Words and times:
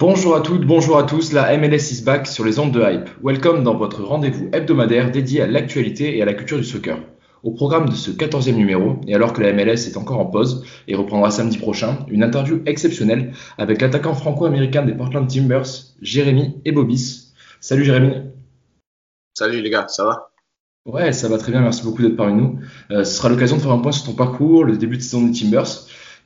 Bonjour 0.00 0.34
à 0.34 0.40
toutes, 0.40 0.64
bonjour 0.64 0.96
à 0.96 1.02
tous, 1.02 1.34
la 1.34 1.54
MLS 1.58 1.92
is 1.92 2.02
back 2.02 2.26
sur 2.26 2.42
les 2.42 2.58
ondes 2.58 2.72
de 2.72 2.80
Hype. 2.80 3.10
Welcome 3.22 3.62
dans 3.62 3.76
votre 3.76 4.02
rendez-vous 4.02 4.48
hebdomadaire 4.50 5.10
dédié 5.10 5.42
à 5.42 5.46
l'actualité 5.46 6.16
et 6.16 6.22
à 6.22 6.24
la 6.24 6.32
culture 6.32 6.56
du 6.56 6.64
soccer. 6.64 6.98
Au 7.42 7.50
programme 7.50 7.86
de 7.86 7.94
ce 7.94 8.10
14e 8.10 8.54
numéro, 8.54 8.98
et 9.06 9.14
alors 9.14 9.34
que 9.34 9.42
la 9.42 9.52
MLS 9.52 9.86
est 9.86 9.98
encore 9.98 10.18
en 10.18 10.24
pause 10.24 10.64
et 10.88 10.94
reprendra 10.94 11.30
samedi 11.30 11.58
prochain, 11.58 12.06
une 12.08 12.22
interview 12.22 12.62
exceptionnelle 12.64 13.34
avec 13.58 13.82
l'attaquant 13.82 14.14
franco-américain 14.14 14.86
des 14.86 14.94
Portland 14.94 15.28
Timbers, 15.28 15.66
Jérémy 16.00 16.62
Ebobis. 16.64 17.34
Salut 17.60 17.84
Jérémy. 17.84 18.14
Salut 19.34 19.60
les 19.60 19.68
gars, 19.68 19.86
ça 19.88 20.06
va? 20.06 20.30
Ouais, 20.86 21.12
ça 21.12 21.28
va 21.28 21.36
très 21.36 21.52
bien, 21.52 21.60
merci 21.60 21.84
beaucoup 21.84 22.00
d'être 22.00 22.16
parmi 22.16 22.40
nous. 22.40 22.58
Euh, 22.90 23.04
ce 23.04 23.18
sera 23.18 23.28
l'occasion 23.28 23.58
de 23.58 23.60
faire 23.60 23.72
un 23.72 23.80
point 23.80 23.92
sur 23.92 24.06
ton 24.06 24.14
parcours, 24.14 24.64
le 24.64 24.78
début 24.78 24.96
de 24.96 25.02
saison 25.02 25.26
des 25.26 25.32
Timbers, 25.32 25.66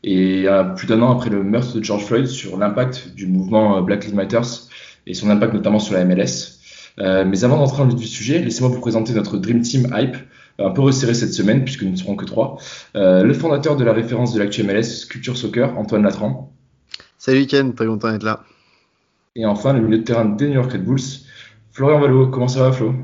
et 0.04 0.46
euh, 0.46 0.64
plus 0.64 0.86
d'un 0.86 1.00
an 1.00 1.10
après 1.10 1.30
le 1.30 1.42
meurtre 1.42 1.74
de 1.74 1.82
George 1.82 2.04
Floyd 2.04 2.26
sur 2.26 2.58
l'impact 2.58 3.14
du 3.14 3.26
mouvement 3.26 3.78
euh, 3.78 3.80
Black 3.80 4.04
Lives 4.04 4.14
Matter 4.14 4.40
et 5.06 5.14
son 5.14 5.30
impact 5.30 5.54
notamment 5.54 5.78
sur 5.78 5.94
la 5.94 6.04
MLS. 6.04 6.60
Euh, 7.00 7.24
mais 7.24 7.42
avant 7.42 7.56
d'entrer 7.56 7.78
dans 7.78 7.84
le 7.84 7.90
vif 7.90 8.00
du 8.00 8.06
sujet, 8.06 8.38
laissez-moi 8.38 8.70
vous 8.70 8.80
présenter 8.80 9.14
notre 9.14 9.38
Dream 9.38 9.62
Team 9.62 9.88
Hype, 9.94 10.16
un 10.58 10.70
peu 10.70 10.82
resserré 10.82 11.14
cette 11.14 11.32
semaine 11.32 11.64
puisque 11.64 11.82
nous 11.82 11.92
ne 11.92 11.96
serons 11.96 12.16
que 12.16 12.26
trois. 12.26 12.58
Euh, 12.96 13.24
le 13.24 13.32
fondateur 13.32 13.76
de 13.76 13.84
la 13.84 13.94
référence 13.94 14.34
de 14.34 14.38
l'actu 14.38 14.62
MLS, 14.62 15.06
Culture 15.08 15.36
Soccer, 15.38 15.76
Antoine 15.78 16.02
Latran. 16.02 16.52
Salut 17.16 17.46
Ken, 17.46 17.74
très 17.74 17.86
content 17.86 18.12
d'être 18.12 18.24
là. 18.24 18.44
Et 19.34 19.46
enfin, 19.46 19.72
le 19.72 19.80
milieu 19.80 19.98
de 19.98 20.04
terrain 20.04 20.26
des 20.26 20.48
New 20.48 20.54
York 20.54 20.70
Red 20.70 20.84
Bulls, 20.84 21.00
Florian 21.72 21.98
Valo. 21.98 22.28
Comment 22.28 22.46
ça 22.46 22.60
va 22.60 22.72
Flo? 22.72 22.94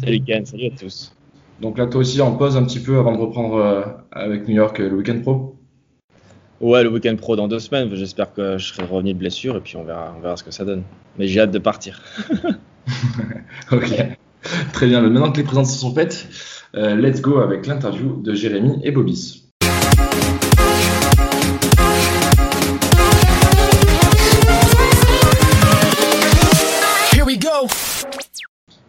Salut 0.00 0.20
Ken, 0.20 0.44
salut 0.44 0.66
à 0.66 0.76
tous. 0.76 1.14
Donc 1.60 1.78
là, 1.78 1.86
toi 1.86 2.00
aussi, 2.00 2.20
en 2.20 2.32
pause 2.32 2.56
un 2.56 2.64
petit 2.64 2.80
peu 2.80 2.98
avant 2.98 3.12
de 3.12 3.18
reprendre 3.18 3.54
euh, 3.54 3.82
avec 4.10 4.48
New 4.48 4.56
York 4.56 4.80
euh, 4.80 4.90
le 4.90 4.96
week-end 4.96 5.20
pro 5.22 5.51
Ouais, 6.62 6.84
le 6.84 6.90
week-end 6.90 7.16
pro 7.16 7.34
dans 7.34 7.48
deux 7.48 7.58
semaines. 7.58 7.92
J'espère 7.92 8.32
que 8.32 8.56
je 8.56 8.72
serai 8.72 8.86
revenu 8.86 9.14
de 9.14 9.18
blessure 9.18 9.56
et 9.56 9.60
puis 9.60 9.76
on 9.76 9.82
verra, 9.82 10.14
on 10.16 10.20
verra 10.20 10.36
ce 10.36 10.44
que 10.44 10.52
ça 10.52 10.64
donne. 10.64 10.84
Mais 11.18 11.26
j'ai 11.26 11.40
hâte 11.40 11.50
de 11.50 11.58
partir. 11.58 12.00
ok, 13.72 14.16
très 14.72 14.86
bien. 14.86 15.00
Maintenant 15.00 15.32
que 15.32 15.38
les 15.38 15.42
présentations 15.42 15.88
sont 15.88 15.92
faites, 15.92 16.28
euh, 16.76 16.94
let's 16.94 17.20
go 17.20 17.38
avec 17.38 17.66
l'interview 17.66 18.22
de 18.22 18.32
Jérémy 18.32 18.78
et 18.84 18.92
Bobis. 18.92 19.42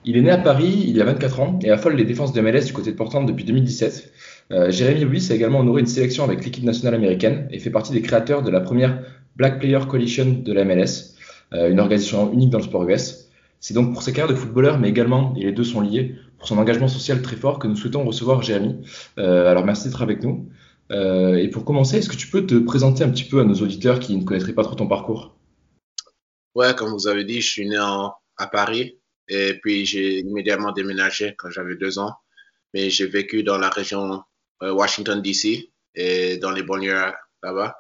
Il 0.06 0.18
est 0.18 0.22
né 0.22 0.32
à 0.32 0.38
Paris 0.38 0.84
il 0.88 0.98
y 0.98 1.02
a 1.02 1.06
24 1.06 1.40
ans 1.40 1.60
et 1.64 1.72
affole 1.72 1.96
les 1.96 2.04
défenses 2.04 2.34
de 2.34 2.42
MLS 2.42 2.66
du 2.66 2.74
côté 2.74 2.92
de 2.92 2.96
Portland 2.98 3.28
depuis 3.28 3.46
2017. 3.46 4.12
Euh, 4.52 4.72
Jérémy 4.72 5.06
Bobis 5.06 5.28
a 5.32 5.36
également 5.36 5.60
honoré 5.60 5.82
une 5.82 5.88
sélection 5.88 6.24
avec 6.24 6.44
l'équipe 6.44 6.64
nationale 6.64 6.96
américaine 6.96 7.48
et 7.52 7.60
fait 7.60 7.70
partie 7.70 7.94
des 7.94 8.02
créateurs 8.02 8.44
de 8.44 8.52
la 8.52 8.60
première 8.60 9.04
Black 9.36 9.60
Player 9.60 9.80
Coalition 9.90 10.42
de 10.44 10.54
la 10.54 10.66
MLS, 10.66 11.16
euh, 11.54 11.70
une 11.70 11.80
organisation 11.80 12.32
unique 12.32 12.50
dans 12.50 12.60
le 12.60 12.64
sport 12.64 12.88
US. 12.88 13.30
C'est 13.60 13.74
donc 13.74 13.94
pour 13.94 14.04
sa 14.04 14.12
carrière 14.12 14.34
de 14.34 14.40
footballeur, 14.40 14.78
mais 14.78 14.90
également, 14.90 15.34
et 15.38 15.46
les 15.46 15.52
deux 15.54 15.64
sont 15.64 15.82
liés, 15.82 16.16
pour 16.38 16.48
son 16.48 16.58
engagement 16.58 16.90
social 16.90 17.22
très 17.22 17.38
fort 17.38 17.60
que 17.60 17.68
nous 17.68 17.78
souhaitons 17.78 18.04
recevoir 18.04 18.42
Jérémy. 18.42 18.86
Euh, 19.18 19.50
alors 19.50 19.66
merci 19.66 19.88
d'être 19.88 20.02
avec 20.02 20.24
nous. 20.24 20.50
Et 20.92 21.48
pour 21.48 21.66
commencer, 21.66 21.98
est-ce 21.98 22.08
que 22.10 22.16
tu 22.16 22.28
peux 22.28 22.46
te 22.46 22.54
présenter 22.54 23.04
un 23.04 23.10
petit 23.10 23.24
peu 23.24 23.40
à 23.40 23.44
nos 23.44 23.56
auditeurs 23.56 24.00
qui 24.00 24.16
ne 24.16 24.24
connaîtraient 24.24 24.54
pas 24.54 24.62
trop 24.64 24.76
ton 24.76 24.86
parcours? 24.86 25.36
Ouais, 26.54 26.76
comme 26.76 26.92
vous 26.92 27.08
avez 27.08 27.24
dit, 27.24 27.42
je 27.42 27.50
suis 27.50 27.68
né 27.68 27.78
à 27.78 28.48
Paris 28.52 29.00
et 29.28 29.56
puis 29.56 29.88
j'ai 29.88 30.20
immédiatement 30.20 30.72
déménagé 30.72 31.34
quand 31.36 31.50
j'avais 31.50 31.78
deux 31.78 31.98
ans. 31.98 32.12
Mais 32.76 32.92
j'ai 32.92 33.08
vécu 33.08 33.42
dans 33.42 33.58
la 33.58 33.70
région 33.70 34.22
Washington 34.72 35.22
DC 35.22 35.70
et 35.96 36.38
dans 36.38 36.52
les 36.52 36.64
banlieues 36.64 37.12
là-bas. 37.42 37.78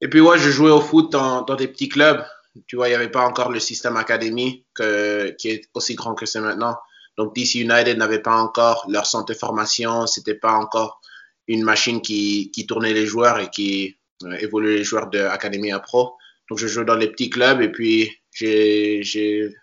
Et 0.00 0.08
puis 0.08 0.20
ouais, 0.20 0.38
je 0.38 0.50
jouais 0.50 0.70
au 0.70 0.80
foot 0.80 1.10
dans, 1.12 1.42
des 1.54 1.68
petits 1.68 1.88
clubs. 1.88 2.24
Tu 2.66 2.76
vois, 2.76 2.88
il 2.88 2.90
n'y 2.90 2.96
avait 2.96 3.10
pas 3.10 3.24
encore 3.24 3.50
le 3.50 3.60
système 3.60 3.96
académie 3.96 4.64
qui 4.76 5.48
est 5.48 5.68
aussi 5.74 5.94
grand 5.94 6.14
que 6.14 6.26
c'est 6.26 6.40
maintenant. 6.40 6.76
Donc 7.16 7.34
DC 7.34 7.56
United 7.56 7.98
n'avait 7.98 8.20
pas 8.20 8.36
encore 8.36 8.86
leur 8.88 9.06
centre 9.06 9.26
de 9.26 9.38
formation, 9.38 10.06
c'était 10.06 10.34
pas 10.34 10.52
encore 10.52 11.00
une 11.46 11.62
machine 11.62 12.00
qui, 12.00 12.50
tournait 12.66 12.94
les 12.94 13.06
joueurs 13.06 13.38
et 13.38 13.50
qui 13.50 13.98
euh, 14.24 14.32
évoluait 14.40 14.76
les 14.76 14.84
joueurs 14.84 15.08
de 15.10 15.18
académie 15.18 15.72
à 15.72 15.80
pro. 15.80 16.14
Donc 16.48 16.58
je 16.58 16.66
jouais 16.66 16.84
dans 16.84 16.96
les 16.96 17.08
petits 17.08 17.30
clubs 17.30 17.60
et 17.60 17.70
puis 17.70 18.10
j'ai 18.30 19.02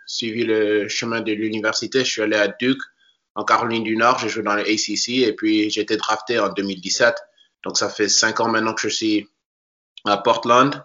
suivi 0.06 0.44
le 0.44 0.88
chemin 0.88 1.22
de 1.22 1.31
l'université. 1.31 2.00
Je 2.00 2.12
suis 2.12 2.22
allé 2.22 2.36
à 2.36 2.48
Duke 2.48 2.81
en 3.36 3.44
Caroline 3.44 3.84
du 3.84 3.96
Nord, 3.96 4.20
j'ai 4.20 4.30
joué 4.30 4.44
dans 4.44 4.56
le 4.56 4.62
ACC 4.62 5.10
et 5.10 5.34
puis 5.34 5.70
j'ai 5.70 5.82
été 5.82 5.98
drafté 5.98 6.40
en 6.40 6.50
2017. 6.50 7.16
Donc 7.64 7.78
ça 7.78 7.90
fait 7.90 8.10
cinq 8.10 8.40
ans 8.40 8.50
maintenant 8.50 8.74
que 8.74 8.82
je 8.82 8.90
suis 8.90 9.30
à 10.06 10.18
Portland. 10.18 10.84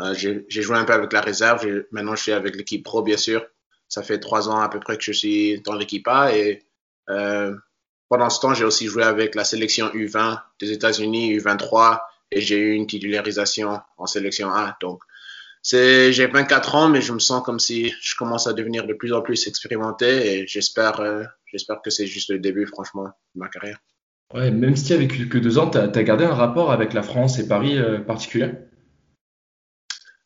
Euh, 0.00 0.14
j'ai 0.14 0.62
joué 0.62 0.76
un 0.76 0.84
peu 0.84 0.92
avec 0.92 1.12
la 1.12 1.20
réserve. 1.20 1.66
Maintenant 1.92 2.14
je 2.14 2.22
suis 2.22 2.32
avec 2.32 2.56
l'équipe 2.56 2.84
pro 2.84 3.02
bien 3.02 3.16
sûr. 3.16 3.44
Ça 3.88 4.02
fait 4.02 4.18
trois 4.18 4.48
ans 4.48 4.60
à 4.60 4.68
peu 4.68 4.80
près 4.80 4.96
que 4.96 5.04
je 5.04 5.12
suis 5.12 5.60
dans 5.60 5.74
l'équipe 5.74 6.06
A 6.08 6.36
et 6.36 6.64
euh, 7.10 7.54
pendant 8.08 8.30
ce 8.30 8.40
temps 8.40 8.54
j'ai 8.54 8.64
aussi 8.64 8.86
joué 8.86 9.04
avec 9.04 9.34
la 9.34 9.44
sélection 9.44 9.88
U20 9.90 10.40
des 10.60 10.72
États-Unis, 10.72 11.36
U23 11.38 12.00
et 12.30 12.40
j'ai 12.40 12.56
eu 12.56 12.72
une 12.72 12.86
titularisation 12.86 13.80
en 13.96 14.06
sélection 14.06 14.50
A. 14.52 14.76
Donc 14.80 15.02
j'ai 15.62 16.26
24 16.26 16.74
ans, 16.74 16.88
mais 16.88 17.00
je 17.00 17.12
me 17.12 17.18
sens 17.18 17.42
comme 17.42 17.58
si 17.58 17.94
je 18.00 18.14
commence 18.16 18.46
à 18.46 18.52
devenir 18.52 18.86
de 18.86 18.92
plus 18.94 19.12
en 19.12 19.22
plus 19.22 19.46
expérimenté 19.46 20.38
et 20.38 20.46
j'espère, 20.46 21.00
euh, 21.00 21.24
j'espère 21.54 21.80
que 21.82 21.90
c'est 21.90 22.06
juste 22.08 22.30
le 22.30 22.40
début, 22.40 22.66
franchement, 22.66 23.04
de 23.04 23.40
ma 23.40 23.48
carrière. 23.48 23.78
Ouais, 24.34 24.50
même 24.50 24.74
si 24.74 24.92
avec 24.92 25.28
que 25.28 25.38
deux 25.38 25.58
ans, 25.58 25.70
tu 25.70 25.78
as, 25.78 26.02
gardé 26.02 26.24
un 26.24 26.34
rapport 26.34 26.72
avec 26.72 26.92
la 26.92 27.02
France 27.02 27.38
et 27.38 27.46
Paris 27.46 27.78
euh, 27.78 28.00
particulier? 28.00 28.50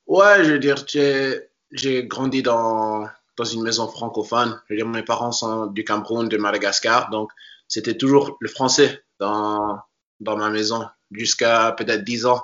Ouais, 0.06 0.42
je 0.42 0.52
veux 0.52 0.58
dire, 0.58 0.82
j'ai, 0.88 2.06
grandi 2.06 2.42
dans, 2.42 3.06
dans 3.36 3.44
une 3.44 3.62
maison 3.62 3.86
francophone. 3.88 4.58
Je 4.68 4.74
veux 4.74 4.78
dire, 4.78 4.88
mes 4.88 5.02
parents 5.02 5.32
sont 5.32 5.66
du 5.66 5.84
Cameroun, 5.84 6.28
de 6.30 6.38
Madagascar, 6.38 7.10
donc 7.10 7.30
c'était 7.68 7.98
toujours 7.98 8.38
le 8.40 8.48
français 8.48 9.02
dans, 9.20 9.78
dans 10.20 10.38
ma 10.38 10.48
maison 10.48 10.86
jusqu'à 11.10 11.72
peut-être 11.72 12.04
10 12.04 12.24
ans. 12.24 12.42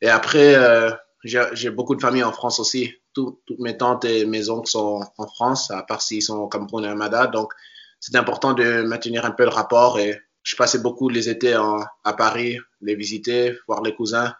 Et 0.00 0.08
après, 0.08 0.56
euh, 0.56 0.90
j'ai, 1.22 1.44
j'ai 1.52 1.70
beaucoup 1.70 1.94
de 1.94 2.00
familles 2.00 2.24
en 2.24 2.32
France 2.32 2.58
aussi. 2.58 2.92
Tout- 3.14 3.40
toutes 3.46 3.60
mes 3.60 3.76
tantes 3.76 4.04
et 4.04 4.26
mes 4.26 4.50
oncles 4.50 4.68
sont 4.70 5.00
en 5.16 5.26
France, 5.28 5.70
à 5.70 5.84
part 5.84 6.02
s'ils 6.02 6.22
sont 6.22 6.38
au 6.38 6.48
Cameroun 6.48 6.84
et 6.84 6.88
à 6.88 6.94
Mada. 6.96 7.28
Donc, 7.28 7.52
c'est 8.00 8.16
important 8.16 8.52
de 8.54 8.82
maintenir 8.82 9.24
un 9.24 9.30
peu 9.30 9.44
le 9.44 9.50
rapport. 9.50 9.98
Et 9.98 10.18
je 10.42 10.56
passais 10.56 10.78
beaucoup 10.78 11.08
les 11.08 11.28
étés 11.28 11.54
à 11.54 12.12
Paris, 12.12 12.58
les 12.80 12.94
visiter, 12.94 13.56
voir 13.66 13.82
les 13.82 13.94
cousins. 13.94 14.34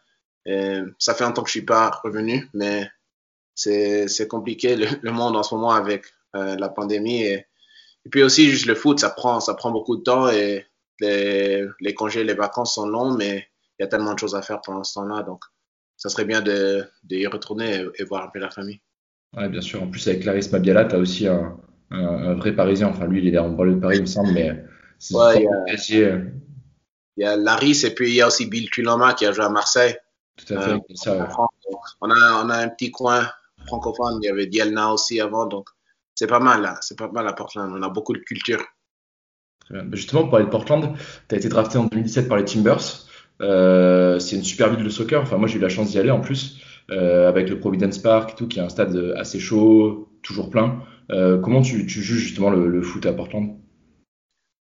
Ça 0.99 1.14
fait 1.14 1.25
un 1.25 1.32
temps 1.32 1.43
que 1.43 1.49
je 1.49 1.58
suis 1.58 1.64
pas 1.64 1.90
revenu, 2.02 2.49
mais 2.55 2.88
c'est 3.55 4.28
compliqué 4.28 4.76
le, 4.76 5.10
monde 5.10 5.37
en 5.37 5.43
ce 5.43 5.55
moment 5.55 5.72
avec 5.72 6.06
euh, 6.37 6.56
la 6.56 6.69
pandémie. 6.69 7.22
Et, 7.22 7.46
puis 8.10 8.22
aussi, 8.22 8.49
juste 8.49 8.66
le 8.66 8.75
foot, 8.75 8.99
ça 9.00 9.10
prend, 9.10 9.40
ça 9.40 9.55
prend 9.55 9.70
beaucoup 9.70 9.96
de 9.96 10.02
temps 10.02 10.31
et 10.31 10.66
les, 11.00 11.94
congés, 11.94 12.25
les 12.25 12.34
vacances 12.34 12.75
sont 12.75 12.88
longs, 12.88 13.14
mais 13.14 13.49
il 13.78 13.82
y 13.82 13.84
a 13.84 13.88
tellement 13.88 14.14
de 14.14 14.19
choses 14.19 14.34
à 14.34 14.43
faire 14.43 14.61
pendant 14.62 14.82
ce 14.82 14.94
temps-là. 14.94 15.22
Donc, 15.22 15.44
ça 15.96 16.08
serait 16.08 16.25
bien 16.25 16.40
de, 16.40 16.88
y 17.11 17.26
retourner 17.26 17.75
et, 17.75 18.02
et 18.02 18.04
voir 18.04 18.25
un 18.25 18.28
peu 18.28 18.38
la 18.38 18.50
famille. 18.50 18.81
Ouais, 19.37 19.49
bien 19.49 19.61
sûr. 19.61 19.82
En 19.82 19.88
plus, 19.88 20.06
avec 20.08 20.22
Clarisse 20.22 20.50
Mabiala, 20.52 20.87
tu 20.87 20.94
as 20.94 20.99
aussi 20.99 21.26
un, 21.26 21.58
un, 21.90 22.06
un 22.06 22.35
vrai 22.35 22.52
Parisien. 22.55 22.88
Enfin, 22.88 23.06
lui, 23.06 23.26
il 23.26 23.35
est 23.35 23.38
en 23.38 23.50
banlieue 23.50 23.75
de 23.75 23.81
Paris, 23.81 23.96
il 23.96 24.02
me 24.02 24.06
semble, 24.06 24.32
mais 24.32 24.64
c'est 24.99 25.14
Ouais, 25.14 25.20
fort 25.20 25.35
il 25.37 25.43
y 25.44 25.46
a- 25.46 25.64
PSG, 25.67 26.05
euh, 26.05 26.19
Il 27.17 27.25
y 27.25 27.26
a 27.26 27.37
Laris 27.37 27.85
et 27.85 27.90
puis 27.94 28.11
il 28.11 28.14
y 28.17 28.20
a 28.23 28.26
aussi 28.29 28.46
Bill 28.46 28.70
Tulama 28.70 29.14
qui 29.14 29.26
a 29.26 29.32
joué 29.32 29.44
à 29.44 29.49
Marseille. 29.49 29.96
tout 30.37 30.55
à 30.55 30.61
fait. 30.61 30.70
Euh, 30.73 30.79
ça, 30.94 31.17
ouais. 31.17 31.25
On 32.00 32.11
a, 32.11 32.44
on 32.44 32.49
a 32.50 32.56
un 32.58 32.69
petit 32.69 32.90
coin 32.90 33.29
francophone. 33.67 34.19
Il 34.23 34.26
y 34.26 34.31
avait 34.31 34.46
Dielna 34.46 34.93
aussi 34.93 35.20
avant, 35.20 35.46
donc 35.46 35.69
c'est 36.14 36.26
pas 36.29 36.38
mal 36.40 36.62
là. 36.62 36.76
C'est 36.81 36.96
pas 36.99 37.11
mal 37.11 37.26
à 37.29 37.32
Portland. 37.32 37.70
On 37.75 37.82
a 37.82 37.88
beaucoup 37.88 38.12
de 38.12 38.20
culture. 38.20 38.62
Bah, 39.70 39.82
justement, 39.93 40.23
pour 40.23 40.31
parler 40.31 40.46
de 40.46 40.50
Portland, 40.50 40.94
tu 41.29 41.35
as 41.35 41.38
été 41.38 41.49
drafté 41.49 41.76
en 41.79 41.85
2017 41.85 42.29
par 42.29 42.38
les 42.38 42.44
Timbers. 42.44 43.06
Euh, 43.40 44.19
c'est 44.19 44.37
une 44.37 44.43
super 44.44 44.70
ville 44.75 44.85
de 44.85 44.88
soccer. 44.90 45.20
Enfin, 45.20 45.37
moi, 45.37 45.46
j'ai 45.49 45.58
eu 45.58 45.61
la 45.62 45.69
chance 45.69 45.90
d'y 45.90 45.99
aller 45.99 46.11
en 46.11 46.20
plus, 46.20 46.58
euh, 46.90 47.29
avec 47.29 47.49
le 47.50 47.58
Providence 47.61 47.99
Park 47.99 48.31
et 48.32 48.35
tout, 48.37 48.49
qui 48.49 48.58
est 48.58 48.62
un 48.62 48.69
stade 48.69 48.96
assez 49.17 49.38
chaud, 49.38 50.08
toujours 50.23 50.50
plein. 50.50 50.82
Euh, 51.10 51.40
comment 51.40 51.62
tu, 51.62 51.87
tu, 51.87 52.02
juges 52.02 52.20
justement 52.20 52.50
le, 52.50 52.82
foot 52.82 53.06
à 53.06 53.12
Portland? 53.12 53.58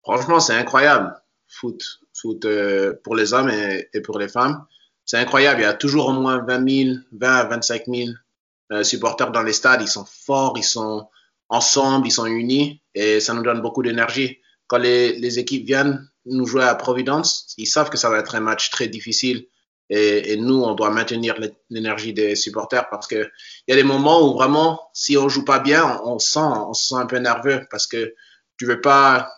Franchement, 0.03 0.39
c'est 0.39 0.53
incroyable. 0.53 1.13
Foot, 1.47 2.01
foot 2.13 2.45
euh, 2.45 2.93
pour 3.03 3.15
les 3.15 3.33
hommes 3.33 3.49
et, 3.49 4.01
pour 4.01 4.19
les 4.19 4.27
femmes. 4.27 4.65
C'est 5.05 5.17
incroyable. 5.17 5.61
Il 5.61 5.63
y 5.63 5.67
a 5.67 5.73
toujours 5.73 6.09
au 6.09 6.13
moins 6.13 6.43
20 6.45 6.69
000, 6.69 6.97
20 7.13 7.35
à 7.35 7.43
25 7.45 7.83
000 7.87 8.09
euh, 8.71 8.83
supporters 8.83 9.31
dans 9.31 9.43
les 9.43 9.53
stades. 9.53 9.81
Ils 9.81 9.87
sont 9.87 10.05
forts, 10.05 10.53
ils 10.57 10.63
sont 10.63 11.07
ensemble, 11.49 12.07
ils 12.07 12.11
sont 12.11 12.25
unis 12.25 12.81
et 12.93 13.19
ça 13.19 13.33
nous 13.33 13.43
donne 13.43 13.61
beaucoup 13.61 13.83
d'énergie. 13.83 14.39
Quand 14.67 14.79
les 14.79 15.39
équipes 15.39 15.65
viennent 15.65 16.09
nous 16.25 16.47
jouer 16.47 16.63
à 16.63 16.73
Providence, 16.73 17.53
ils 17.57 17.67
savent 17.67 17.89
que 17.89 17.97
ça 17.97 18.09
va 18.09 18.17
être 18.17 18.35
un 18.35 18.39
match 18.39 18.71
très 18.71 18.87
difficile. 18.87 19.47
Et, 19.89 20.35
nous, 20.37 20.63
on 20.63 20.73
doit 20.73 20.89
maintenir 20.89 21.35
l'énergie 21.69 22.13
des 22.13 22.35
supporters 22.35 22.89
parce 22.89 23.05
que 23.07 23.29
il 23.67 23.71
y 23.71 23.73
a 23.73 23.75
des 23.75 23.83
moments 23.83 24.27
où 24.27 24.33
vraiment, 24.33 24.89
si 24.93 25.15
on 25.17 25.29
joue 25.29 25.45
pas 25.45 25.59
bien, 25.59 26.01
on, 26.03 26.17
sent, 26.17 26.39
on 26.39 26.73
se 26.73 26.87
sent 26.87 26.95
un 26.95 27.05
peu 27.05 27.17
nerveux 27.17 27.67
parce 27.69 27.85
que 27.85 28.15
tu 28.57 28.65
veux 28.65 28.81
pas 28.81 29.31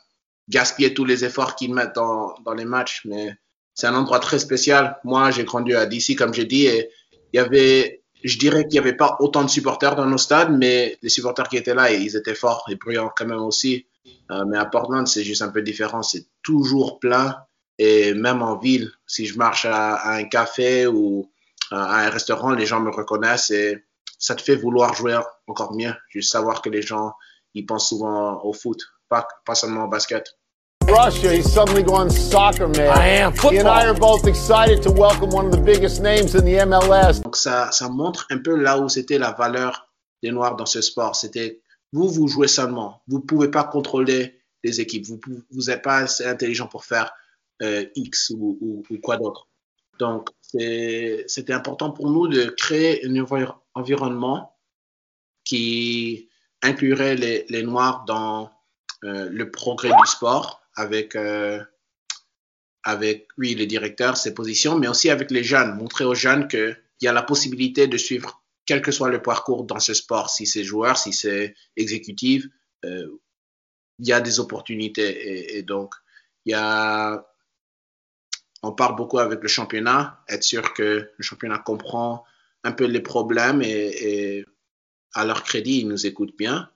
gaspiller 0.47 0.93
tous 0.93 1.03
les 1.03 1.25
efforts 1.25 1.55
qu'ils 1.55 1.73
mettent 1.73 1.95
dans, 1.95 2.33
dans 2.45 2.53
les 2.53 2.65
matchs. 2.65 3.01
Mais 3.05 3.35
c'est 3.73 3.87
un 3.87 3.95
endroit 3.95 4.19
très 4.19 4.39
spécial. 4.39 4.97
Moi, 5.03 5.31
j'ai 5.31 5.43
grandi 5.43 5.73
à 5.73 5.85
DC, 5.85 6.15
comme 6.17 6.33
j'ai 6.33 6.45
dit, 6.45 6.65
et 6.65 6.89
il 7.33 7.37
y 7.37 7.39
avait, 7.39 8.01
je 8.23 8.37
dirais 8.37 8.63
qu'il 8.63 8.73
n'y 8.73 8.87
avait 8.87 8.95
pas 8.95 9.17
autant 9.19 9.43
de 9.43 9.49
supporters 9.49 9.95
dans 9.95 10.05
nos 10.05 10.17
stades, 10.17 10.51
mais 10.57 10.97
les 11.01 11.09
supporters 11.09 11.49
qui 11.49 11.57
étaient 11.57 11.75
là, 11.75 11.91
ils 11.91 12.15
étaient 12.15 12.35
forts 12.35 12.65
et 12.71 12.75
bruyants 12.75 13.11
quand 13.15 13.25
même 13.25 13.41
aussi. 13.41 13.85
Euh, 14.31 14.45
mais 14.47 14.57
à 14.57 14.65
Portland, 14.65 15.07
c'est 15.07 15.23
juste 15.23 15.41
un 15.41 15.49
peu 15.49 15.61
différent. 15.61 16.01
C'est 16.03 16.25
toujours 16.41 16.99
plein. 16.99 17.35
Et 17.79 18.13
même 18.13 18.41
en 18.41 18.57
ville, 18.57 18.91
si 19.05 19.25
je 19.25 19.37
marche 19.37 19.65
à, 19.65 19.95
à 19.95 20.15
un 20.15 20.23
café 20.23 20.87
ou 20.87 21.29
à 21.71 22.05
un 22.05 22.09
restaurant, 22.09 22.51
les 22.51 22.65
gens 22.65 22.79
me 22.79 22.89
reconnaissent 22.89 23.51
et 23.51 23.83
ça 24.17 24.35
te 24.35 24.41
fait 24.41 24.55
vouloir 24.55 24.93
jouer 24.93 25.17
encore 25.47 25.73
mieux. 25.73 25.93
Juste 26.09 26.31
savoir 26.31 26.61
que 26.61 26.69
les 26.69 26.81
gens, 26.81 27.13
ils 27.53 27.65
pensent 27.65 27.89
souvent 27.89 28.43
au 28.43 28.53
foot, 28.53 28.79
pas, 29.09 29.27
pas 29.45 29.55
seulement 29.55 29.85
au 29.85 29.87
basket. 29.87 30.37
Russia, 30.87 31.33
he's 31.33 31.51
suddenly 31.51 31.83
gone 31.83 32.09
soccer 32.09 32.67
man. 32.69 32.97
I 32.97 33.19
am. 33.19 33.33
Football. 33.33 33.51
He 33.51 33.57
and 33.59 33.67
I 33.67 33.85
are 33.87 33.93
both 33.93 34.25
excited 34.25 34.81
to 34.83 34.91
welcome 34.91 35.31
one 35.31 35.45
of 35.47 35.51
the 35.51 35.61
biggest 35.61 36.01
names 36.01 36.33
in 36.33 36.45
the 36.45 36.65
MLS. 36.65 37.21
Donc 37.21 37.35
ça, 37.35 37.71
ça 37.71 37.89
montre 37.89 38.25
un 38.29 38.37
peu 38.37 38.55
là 38.55 38.79
où 38.79 38.87
c'était 38.87 39.17
la 39.17 39.31
valeur 39.33 39.89
des 40.23 40.31
Noirs 40.31 40.55
dans 40.55 40.65
ce 40.65 40.81
sport. 40.81 41.15
C'était 41.15 41.61
vous, 41.91 42.07
vous 42.07 42.29
jouez 42.29 42.47
seulement. 42.47 43.01
Vous 43.07 43.19
pouvez 43.19 43.49
pas 43.49 43.65
contrôler 43.65 44.39
les 44.63 44.79
équipes. 44.79 45.05
Vous 45.05 45.19
vous 45.51 45.63
n'êtes 45.63 45.81
pas 45.81 45.97
assez 45.97 46.25
intelligent 46.25 46.67
pour 46.67 46.85
faire 46.85 47.11
euh, 47.61 47.85
X 47.95 48.31
ou, 48.31 48.83
quoi 49.01 49.17
d'autre. 49.17 49.47
Donc 49.99 50.29
c'était 50.41 51.53
important 51.53 51.91
pour 51.91 52.11
nous 52.11 52.27
de 52.27 52.45
créer 52.45 53.05
un 53.05 53.15
envir 53.17 53.59
environnement 53.73 54.55
qui 55.43 56.29
inclurait 56.61 57.15
les, 57.15 57.63
Noirs 57.63 58.05
dans 58.05 58.51
euh, 59.03 59.29
le 59.29 59.49
progrès 59.49 59.89
du 59.89 60.07
sport 60.07 60.61
avec, 60.75 61.15
euh, 61.15 61.63
avec 62.83 63.27
oui, 63.37 63.55
les 63.55 63.65
directeurs, 63.65 64.17
ses 64.17 64.33
positions, 64.33 64.77
mais 64.77 64.87
aussi 64.87 65.09
avec 65.09 65.31
les 65.31 65.43
jeunes, 65.43 65.75
montrer 65.75 66.05
aux 66.05 66.15
jeunes 66.15 66.47
qu'il 66.47 66.77
y 67.01 67.07
a 67.07 67.13
la 67.13 67.23
possibilité 67.23 67.87
de 67.87 67.97
suivre 67.97 68.43
quel 68.65 68.81
que 68.81 68.91
soit 68.91 69.09
le 69.09 69.21
parcours 69.21 69.63
dans 69.63 69.79
ce 69.79 69.93
sport, 69.93 70.29
si 70.29 70.45
c'est 70.45 70.63
joueur, 70.63 70.97
si 70.97 71.13
c'est 71.13 71.55
exécutif, 71.75 72.45
il 72.83 74.07
y 74.07 74.13
a 74.13 74.21
des 74.21 74.39
opportunités. 74.39 75.57
Et, 75.57 75.63
donc, 75.63 75.95
il 76.45 76.51
y 76.51 76.55
a, 76.55 77.25
on 78.67 78.73
parle 78.73 78.97
beaucoup 78.97 79.19
avec 79.19 79.41
le 79.41 79.47
championnat, 79.47 80.21
être 80.27 80.43
sûr 80.43 80.73
que 80.73 81.09
le 81.15 81.23
championnat 81.23 81.57
comprend 81.59 82.25
un 82.65 82.73
peu 82.73 82.83
les 82.83 82.99
problèmes 82.99 83.61
et, 83.61 84.45
à 85.13 85.25
leur 85.25 85.43
crédit, 85.43 85.79
ils 85.79 85.87
nous 85.87 86.05
écoutent 86.05 86.35
bien. 86.37 86.69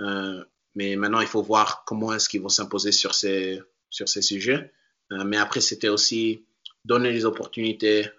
Euh, 0.00 0.44
mais 0.74 0.94
maintenant, 0.94 1.20
il 1.20 1.26
faut 1.26 1.42
voir 1.42 1.84
comment 1.86 2.12
est-ce 2.12 2.28
qu'ils 2.28 2.42
vont 2.42 2.50
s'imposer 2.50 2.92
sur 2.92 3.14
ces, 3.14 3.60
sur 3.88 4.08
ces 4.08 4.20
sujets. 4.20 4.72
Euh, 5.10 5.24
mais 5.24 5.38
après, 5.38 5.62
c'était 5.62 5.88
aussi 5.88 6.44
donner 6.84 7.10
les 7.12 7.24
opportunités 7.24 8.10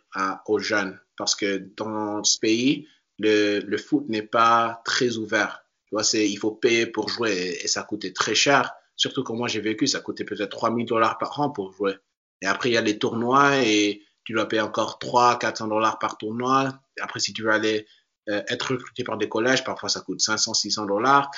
aux 0.48 0.60
jeunes. 0.60 1.00
Parce 1.16 1.36
que 1.36 1.70
dans 1.78 2.24
ce 2.24 2.40
pays, 2.40 2.88
le, 3.20 3.78
foot 3.78 4.10
n'est 4.10 4.24
pas 4.24 4.82
très 4.86 5.18
ouvert. 5.18 5.64
Tu 5.86 5.96
vois, 5.96 6.04
il 6.14 6.38
faut 6.38 6.52
payer 6.52 6.88
pour 6.88 7.10
jouer 7.10 7.32
et, 7.32 7.64
et 7.64 7.68
ça 7.68 7.84
coûtait 7.84 8.12
très 8.12 8.36
cher. 8.36 8.74
Surtout 8.96 9.24
quand 9.24 9.36
moi 9.36 9.48
j'ai 9.48 9.62
vécu, 9.62 9.86
ça 9.86 10.00
coûtait 10.02 10.26
peut-être 10.26 10.50
3000 10.50 10.88
dollars 10.88 11.20
par 11.20 11.40
an 11.40 11.52
pour 11.52 11.72
jouer. 11.74 11.96
Et 12.42 12.48
après, 12.48 12.70
il 12.70 12.74
y 12.74 12.78
a 12.78 12.82
les 12.82 12.98
tournois 12.98 13.58
et 13.58 14.04
tu 14.24 14.34
dois 14.34 14.48
payer 14.48 14.62
encore 14.62 15.00
3 15.00 15.40
400 15.40 15.68
dollars 15.68 16.00
par 16.00 16.18
tournoi. 16.18 16.80
Après, 17.02 17.20
si 17.20 17.34
tu 17.34 17.44
veux 17.44 17.52
aller 17.52 17.88
euh, 18.30 18.44
être 18.48 18.74
recruté 18.74 19.04
par 19.04 19.18
des 19.18 19.28
collèges, 19.28 19.64
parfois 19.64 19.90
ça 19.90 20.02
coûte 20.02 20.22
500, 20.22 20.54
600 20.54 20.86
dollars. 20.86 21.32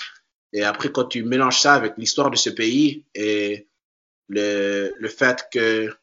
Et 0.54 0.64
après, 0.64 0.92
quand 0.92 1.06
tu 1.06 1.24
mélanges 1.24 1.60
ça 1.60 1.74
avec 1.74 1.94
l'histoire 1.98 2.30
de 2.30 2.36
ce 2.36 2.50
pays 2.50 3.06
et 3.16 3.70
le, 4.28 5.08
fait 5.08 5.48
que 5.52 5.94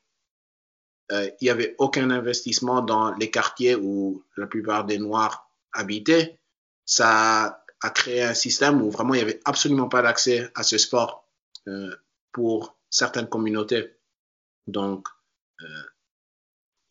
euh, 1.12 1.30
il 1.40 1.46
y 1.46 1.50
avait 1.50 1.74
aucun 1.78 2.10
investissement 2.10 2.80
dans 2.80 3.14
les 3.14 3.30
quartiers 3.30 3.74
où 3.74 4.24
la 4.36 4.46
plupart 4.46 4.84
des 4.84 4.98
Noirs 4.98 5.50
habitaient, 5.72 6.38
ça 6.84 7.62
a 7.82 7.90
créé 7.90 8.22
un 8.22 8.34
système 8.34 8.82
où 8.82 8.90
vraiment 8.90 9.14
il 9.14 9.18
y 9.20 9.22
avait 9.22 9.40
absolument 9.44 9.88
pas 9.88 10.02
d'accès 10.02 10.50
à 10.54 10.62
ce 10.62 10.78
sport 10.78 11.28
euh, 11.68 11.94
pour 12.32 12.78
certaines 12.90 13.28
communautés. 13.28 13.97
Donc, 14.68 15.08
euh, 15.62 15.82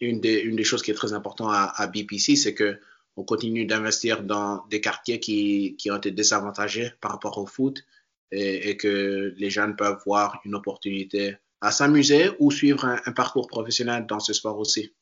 une, 0.01 0.19
des, 0.19 0.63
choses 0.63 0.81
qui 0.81 0.91
est 0.91 0.95
très 0.95 1.13
importante 1.13 1.51
à, 1.53 1.87
BPC, 1.87 2.35
c'est 2.35 2.53
que 2.53 2.79
on 3.15 3.23
continue 3.23 3.65
d'investir 3.65 4.23
dans 4.23 4.65
des 4.67 4.81
quartiers 4.81 5.19
qui, 5.19 5.75
qui, 5.77 5.89
ont 5.89 5.97
été 5.97 6.11
désavantagés 6.11 6.91
par 7.01 7.11
rapport 7.11 7.37
au 7.37 7.47
foot 7.47 7.83
et, 8.31 8.77
que 8.77 9.33
les 9.37 9.49
jeunes 9.49 9.75
peuvent 9.75 9.99
voir 10.05 10.41
une 10.45 10.53
opportunité 10.53 11.37
à 11.61 11.71
s'amuser 11.71 12.29
ou 12.39 12.51
suivre 12.51 12.85
un, 12.85 13.11
parcours 13.13 13.47
professionnel 13.47 14.05
dans 14.05 14.19
ce 14.19 14.33
sport 14.33 14.59
aussi. 14.59 14.93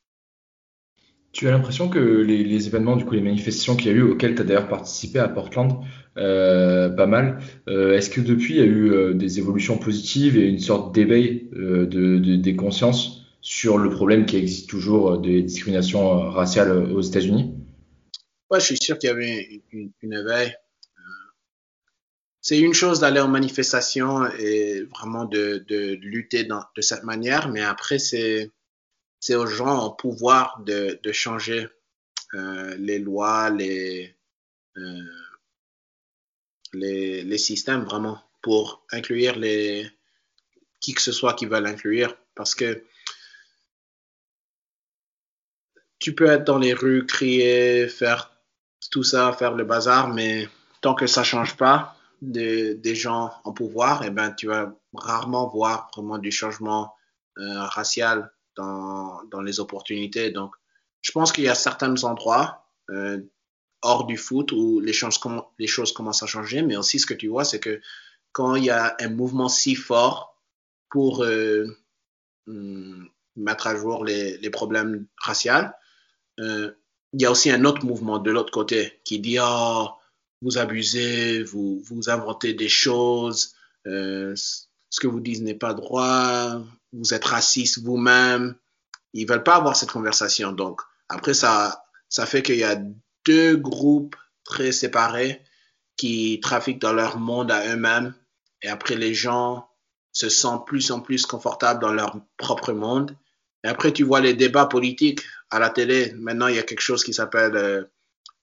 Tu 1.36 1.46
as 1.46 1.50
l'impression 1.50 1.90
que 1.90 1.98
les, 1.98 2.66
événements, 2.66 2.96
du 2.96 3.04
coup, 3.04 3.12
les 3.12 3.20
manifestations 3.20 3.76
qu'il 3.76 3.88
y 3.88 3.90
a 3.90 3.92
eu, 3.92 4.00
auxquelles 4.00 4.34
tu 4.34 4.40
as 4.40 4.44
d'ailleurs 4.46 4.68
participé 4.68 5.18
à 5.18 5.28
Portland, 5.28 5.84
euh, 6.16 6.88
pas 6.88 7.06
mal, 7.06 7.40
euh, 7.68 7.94
est-ce 7.94 8.08
que 8.08 8.22
depuis 8.22 8.54
il 8.54 8.56
y 8.56 8.62
a 8.62 8.64
eu 8.64 8.90
euh, 8.90 9.12
des 9.12 9.38
évolutions 9.38 9.76
positives 9.76 10.38
et 10.38 10.48
une 10.48 10.60
sorte 10.60 10.94
d'éveil 10.94 11.50
de, 11.52 11.84
de, 11.84 12.36
des 12.36 12.56
consciences 12.56 13.26
sur 13.42 13.76
le 13.76 13.90
problème 13.90 14.24
qui 14.24 14.38
existe 14.38 14.70
toujours 14.70 15.18
des 15.18 15.42
discriminations 15.42 16.20
raciales 16.30 16.72
aux 16.72 17.02
États-Unis? 17.02 17.54
Ouais, 18.50 18.58
je 18.58 18.64
suis 18.64 18.78
sûr 18.78 18.98
qu'il 18.98 19.08
y 19.08 19.12
avait 19.12 19.62
une, 19.72 19.90
une, 20.00 20.14
éveil. 20.14 20.54
C'est 22.40 22.58
une 22.58 22.72
chose 22.72 23.00
d'aller 23.00 23.20
en 23.20 23.28
manifestation 23.28 24.24
et 24.38 24.84
vraiment 24.84 25.26
de, 25.26 25.62
lutter 26.00 26.44
de 26.44 26.80
cette 26.80 27.04
manière, 27.04 27.50
mais 27.50 27.60
après, 27.60 27.98
c'est 27.98 28.52
c'est 29.26 29.34
aux 29.34 29.46
gens 29.46 29.86
au 29.86 29.90
pouvoir 29.90 30.60
de, 30.60 31.00
changer 31.10 31.68
euh, 32.34 32.76
les 32.78 33.00
lois, 33.00 33.50
les, 33.50 34.14
euh, 34.76 35.00
les, 36.72 37.22
les, 37.24 37.38
systèmes 37.38 37.82
vraiment 37.82 38.22
pour 38.40 38.86
inclure 38.92 39.36
les, 39.36 39.90
qui 40.80 40.94
que 40.94 41.02
ce 41.02 41.10
soit 41.10 41.34
qui 41.34 41.46
veulent 41.46 41.66
inclure. 41.66 42.16
Parce 42.36 42.54
que 42.54 42.84
tu 45.98 46.14
peux 46.14 46.26
être 46.26 46.44
dans 46.44 46.58
les 46.58 46.74
rues, 46.74 47.04
crier, 47.04 47.88
faire 47.88 48.30
tout 48.92 49.02
ça, 49.02 49.32
faire 49.32 49.54
le 49.56 49.64
bazar, 49.64 50.08
mais 50.08 50.48
tant 50.82 50.94
que 50.94 51.08
ça 51.08 51.24
change 51.24 51.56
pas 51.56 51.96
de, 52.22 52.74
des 52.74 52.94
gens 52.94 53.32
en 53.42 53.52
pouvoir, 53.52 54.04
eh 54.04 54.10
ben, 54.10 54.30
tu 54.30 54.46
vas 54.46 54.72
rarement 54.94 55.48
voir 55.48 55.90
vraiment 55.92 56.18
du 56.18 56.30
changement 56.30 56.94
euh, 57.38 57.62
racial 57.64 58.30
dans, 58.56 59.22
dans, 59.30 59.40
les 59.40 59.60
opportunités. 59.60 60.30
Donc, 60.30 60.54
je 61.02 61.12
pense 61.12 61.32
qu'il 61.32 61.44
y 61.44 61.48
a 61.48 61.54
certains 61.54 62.02
endroits 62.04 62.66
euh, 62.90 63.20
hors 63.82 64.06
du 64.06 64.16
foot 64.16 64.52
où 64.52 64.80
les 64.80 64.92
choses, 64.92 65.20
les 65.58 65.66
choses 65.66 65.92
commencent 65.92 66.22
à 66.22 66.26
changer, 66.26 66.62
mais 66.62 66.76
aussi 66.76 66.98
ce 66.98 67.06
que 67.06 67.14
tu 67.14 67.28
vois, 67.28 67.44
c'est 67.44 67.60
que 67.60 67.80
quand 68.32 68.56
il 68.56 68.64
y 68.64 68.70
a 68.70 68.96
un 69.00 69.08
mouvement 69.08 69.48
si 69.48 69.74
fort 69.74 70.40
pour 70.90 71.22
euh, 71.22 71.66
mettre 73.36 73.66
à 73.66 73.76
jour 73.76 74.04
les, 74.04 74.38
les 74.38 74.50
problèmes 74.50 75.06
raciaux, 75.18 75.70
euh, 76.40 76.72
il 77.12 77.22
y 77.22 77.26
a 77.26 77.30
aussi 77.30 77.50
un 77.50 77.64
autre 77.64 77.84
mouvement 77.84 78.18
de 78.18 78.30
l'autre 78.30 78.50
côté 78.50 79.00
qui 79.04 79.20
dit 79.20 79.38
oh, 79.40 79.88
vous 80.42 80.58
abusez, 80.58 81.42
vous, 81.42 81.80
vous 81.84 82.10
inventez 82.10 82.52
des 82.52 82.68
choses, 82.68 83.54
ce 83.84 85.00
que 85.00 85.06
vous 85.06 85.20
dites 85.20 85.42
n'est 85.42 85.54
pas 85.54 85.74
droit, 85.74 86.62
vous 86.96 87.14
êtes 87.14 87.24
raciste 87.24 87.82
vous-même. 87.82 88.56
Ils 89.12 89.26
veulent 89.26 89.42
pas 89.42 89.56
avoir 89.56 89.76
cette 89.76 89.90
conversation. 89.90 90.52
Donc, 90.52 90.80
après, 91.08 91.34
ça, 91.34 91.84
ça 92.08 92.26
fait 92.26 92.42
qu'il 92.42 92.56
y 92.56 92.64
a 92.64 92.80
deux 93.24 93.56
groupes 93.56 94.16
très 94.44 94.72
séparés 94.72 95.42
qui 95.96 96.40
trafiquent 96.40 96.80
dans 96.80 96.92
leur 96.92 97.18
monde 97.18 97.50
à 97.50 97.66
eux-mêmes. 97.72 98.14
Et 98.62 98.68
après, 98.68 98.94
les 98.94 99.14
gens 99.14 99.68
se 100.12 100.28
sentent 100.28 100.66
plus 100.66 100.90
en 100.90 101.00
plus 101.00 101.26
confortables 101.26 101.80
dans 101.80 101.92
leur 101.92 102.18
propre 102.36 102.72
monde. 102.72 103.16
Et 103.64 103.68
après, 103.68 103.92
tu 103.92 104.04
vois 104.04 104.20
les 104.20 104.34
débats 104.34 104.66
politiques 104.66 105.22
à 105.50 105.58
la 105.58 105.70
télé. 105.70 106.12
Maintenant, 106.14 106.48
il 106.48 106.56
y 106.56 106.58
a 106.58 106.62
quelque 106.62 106.80
chose 106.80 107.04
qui 107.04 107.12
s'appelle 107.12 107.56
euh, 107.56 107.84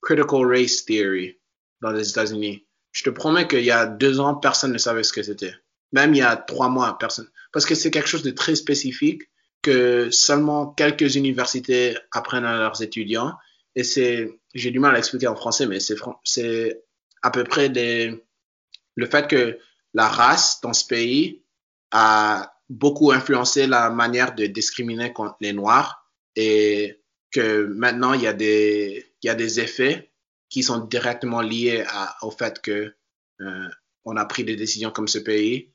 Critical 0.02 0.46
Race 0.46 0.84
Theory 0.84 1.38
dans 1.80 1.90
les 1.90 2.08
États-Unis. 2.08 2.66
Je 2.92 3.02
te 3.02 3.10
promets 3.10 3.48
qu'il 3.48 3.64
y 3.64 3.70
a 3.70 3.86
deux 3.86 4.20
ans, 4.20 4.36
personne 4.36 4.72
ne 4.72 4.78
savait 4.78 5.02
ce 5.02 5.12
que 5.12 5.22
c'était. 5.22 5.54
Même 5.94 6.12
il 6.12 6.18
y 6.18 6.22
a 6.22 6.36
trois 6.36 6.68
mois, 6.68 6.98
personne. 6.98 7.28
Parce 7.52 7.64
que 7.66 7.76
c'est 7.76 7.92
quelque 7.92 8.08
chose 8.08 8.24
de 8.24 8.32
très 8.32 8.56
spécifique 8.56 9.22
que 9.62 10.10
seulement 10.10 10.66
quelques 10.66 11.14
universités 11.14 11.96
apprennent 12.10 12.44
à 12.44 12.58
leurs 12.58 12.82
étudiants. 12.82 13.32
Et 13.76 13.84
c'est, 13.84 14.40
j'ai 14.54 14.72
du 14.72 14.80
mal 14.80 14.96
à 14.96 14.98
expliquer 14.98 15.28
en 15.28 15.36
français, 15.36 15.66
mais 15.68 15.78
c'est, 15.78 16.82
à 17.22 17.30
peu 17.30 17.44
près 17.44 17.68
le 17.68 19.06
fait 19.06 19.28
que 19.28 19.56
la 19.94 20.08
race 20.08 20.60
dans 20.62 20.72
ce 20.72 20.84
pays 20.84 21.44
a 21.92 22.56
beaucoup 22.68 23.12
influencé 23.12 23.68
la 23.68 23.88
manière 23.90 24.34
de 24.34 24.46
discriminer 24.46 25.12
contre 25.12 25.36
les 25.40 25.52
Noirs 25.52 26.10
et 26.34 27.00
que 27.30 27.66
maintenant 27.66 28.14
il 28.14 28.22
y 28.22 28.26
a 28.26 28.32
des, 28.32 29.14
il 29.22 29.26
y 29.28 29.30
a 29.30 29.34
des 29.36 29.60
effets 29.60 30.10
qui 30.48 30.64
sont 30.64 30.78
directement 30.78 31.40
liés 31.40 31.84
au 32.22 32.32
fait 32.32 32.60
que 32.60 32.94
euh, 33.40 33.68
on 34.04 34.16
a 34.16 34.24
pris 34.24 34.44
des 34.44 34.56
décisions 34.56 34.90
comme 34.90 35.08
ce 35.08 35.18
pays 35.18 35.73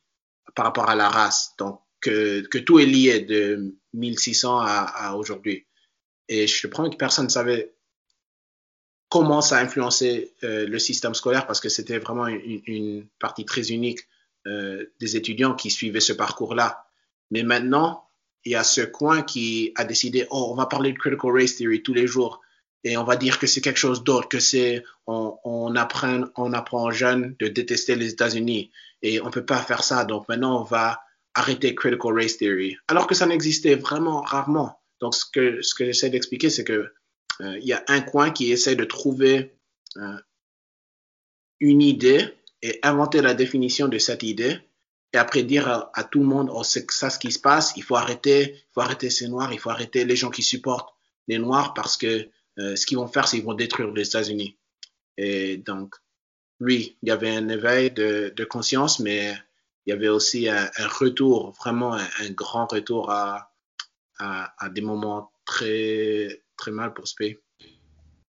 par 0.55 0.65
rapport 0.65 0.89
à 0.89 0.95
la 0.95 1.09
race. 1.09 1.53
Donc, 1.57 1.81
que, 2.01 2.57
tout 2.59 2.79
est 2.79 2.85
lié 2.85 3.19
de 3.21 3.75
1600 3.93 4.59
à, 4.61 5.15
aujourd'hui. 5.15 5.65
Et 6.27 6.47
je 6.47 6.67
promets 6.67 6.89
que 6.89 6.95
personne 6.95 7.25
ne 7.25 7.29
savait 7.29 7.73
comment 9.09 9.41
ça 9.41 9.57
a 9.57 9.63
influencé 9.63 10.35
euh, 10.43 10.67
le 10.67 10.79
système 10.79 11.15
scolaire 11.15 11.47
parce 11.47 11.59
que 11.59 11.69
c'était 11.69 11.97
vraiment 11.97 12.27
une, 12.27 12.61
une, 12.67 13.07
partie 13.19 13.43
très 13.43 13.71
unique 13.71 14.01
euh, 14.45 14.85
des 14.99 15.17
étudiants 15.17 15.55
qui 15.55 15.71
suivaient 15.71 15.99
ce 15.99 16.13
parcours-là. 16.13 16.85
Mais 17.31 17.41
maintenant, 17.41 18.07
il 18.45 18.51
y 18.51 18.55
a 18.55 18.63
ce 18.63 18.81
coin 18.81 19.23
qui 19.23 19.73
a 19.75 19.83
décidé, 19.83 20.27
oh, 20.29 20.49
on 20.51 20.55
va 20.55 20.67
parler 20.67 20.93
de 20.93 20.97
critical 20.97 21.31
race 21.31 21.55
theory 21.55 21.81
tous 21.81 21.93
les 21.93 22.07
jours 22.07 22.41
et 22.83 22.97
on 22.97 23.03
va 23.03 23.15
dire 23.15 23.39
que 23.39 23.47
c'est 23.47 23.61
quelque 23.61 23.77
chose 23.77 24.03
d'autre, 24.03 24.29
que 24.29 24.39
c'est, 24.39 24.83
on, 25.07 25.37
on, 25.43 25.75
apprend, 25.75 26.23
on 26.35 26.53
apprend 26.53 26.85
aux 26.85 26.91
jeunes 26.91 27.35
de 27.39 27.47
détester 27.47 27.95
les 27.95 28.11
États-Unis. 28.11 28.71
Et 29.01 29.21
on 29.21 29.31
peut 29.31 29.45
pas 29.45 29.57
faire 29.57 29.83
ça. 29.83 30.05
Donc 30.05 30.27
maintenant, 30.29 30.61
on 30.61 30.63
va 30.63 31.01
arrêter 31.33 31.75
critical 31.75 32.13
race 32.13 32.37
theory, 32.37 32.77
alors 32.87 33.07
que 33.07 33.15
ça 33.15 33.25
n'existait 33.25 33.75
vraiment 33.75 34.21
rarement. 34.21 34.79
Donc 34.99 35.15
ce 35.15 35.25
que, 35.25 35.61
ce 35.61 35.73
que 35.75 35.85
j'essaie 35.85 36.09
d'expliquer, 36.09 36.49
c'est 36.49 36.63
que 36.63 36.91
euh, 37.41 37.57
il 37.59 37.65
y 37.65 37.73
a 37.73 37.83
un 37.87 38.01
coin 38.01 38.31
qui 38.31 38.51
essaie 38.51 38.75
de 38.75 38.83
trouver 38.83 39.55
euh, 39.97 40.17
une 41.59 41.81
idée 41.81 42.33
et 42.61 42.79
inventer 42.83 43.21
la 43.21 43.33
définition 43.33 43.87
de 43.87 43.97
cette 43.97 44.23
idée. 44.23 44.59
Et 45.13 45.17
après 45.17 45.43
dire 45.43 45.89
à, 45.93 46.03
tout 46.03 46.19
le 46.19 46.25
monde, 46.25 46.49
oh, 46.53 46.63
c'est 46.63 46.89
ça 46.91 47.09
ce 47.09 47.17
qui 47.17 47.31
se 47.31 47.39
passe, 47.39 47.73
il 47.75 47.83
faut 47.83 47.95
arrêter, 47.95 48.55
il 48.55 48.73
faut 48.73 48.81
arrêter 48.81 49.09
ces 49.09 49.27
noirs, 49.27 49.51
il 49.51 49.59
faut 49.59 49.71
arrêter 49.71 50.05
les 50.05 50.15
gens 50.15 50.29
qui 50.29 50.43
supportent 50.43 50.93
les 51.27 51.39
noirs 51.39 51.73
parce 51.73 51.97
que 51.97 52.29
euh, 52.59 52.75
ce 52.75 52.85
qu'ils 52.85 52.97
vont 52.97 53.07
faire, 53.07 53.27
c'est 53.27 53.37
qu'ils 53.37 53.45
vont 53.45 53.53
détruire 53.53 53.91
les 53.91 54.07
États-Unis. 54.07 54.57
Et 55.17 55.57
donc, 55.57 55.95
oui, 56.59 56.97
il 57.01 57.09
y 57.09 57.11
avait 57.11 57.35
un 57.35 57.49
éveil 57.49 57.91
de, 57.91 58.43
conscience, 58.49 58.99
mais 58.99 59.33
il 59.85 59.91
y 59.91 59.93
avait 59.93 60.09
aussi 60.09 60.49
un, 60.49 60.69
retour, 60.99 61.51
vraiment 61.59 61.93
un, 61.93 62.29
grand 62.31 62.71
retour 62.71 63.11
à, 63.11 63.51
des 64.71 64.81
moments 64.81 65.31
très, 65.45 66.43
très 66.57 66.71
mal 66.71 66.93
pour 66.93 67.07
ce 67.07 67.15
pays. 67.15 67.37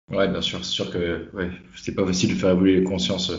Ouais, 0.09 0.27
bien 0.27 0.41
sûr, 0.41 0.63
c'est 0.63 0.71
sûr 0.71 0.91
que 0.91 1.29
ouais, 1.33 1.51
c'est 1.75 1.95
pas 1.95 2.05
facile 2.05 2.35
de 2.35 2.39
faire 2.39 2.51
évoluer 2.51 2.79
les 2.79 2.83
consciences 2.83 3.29
euh, 3.29 3.37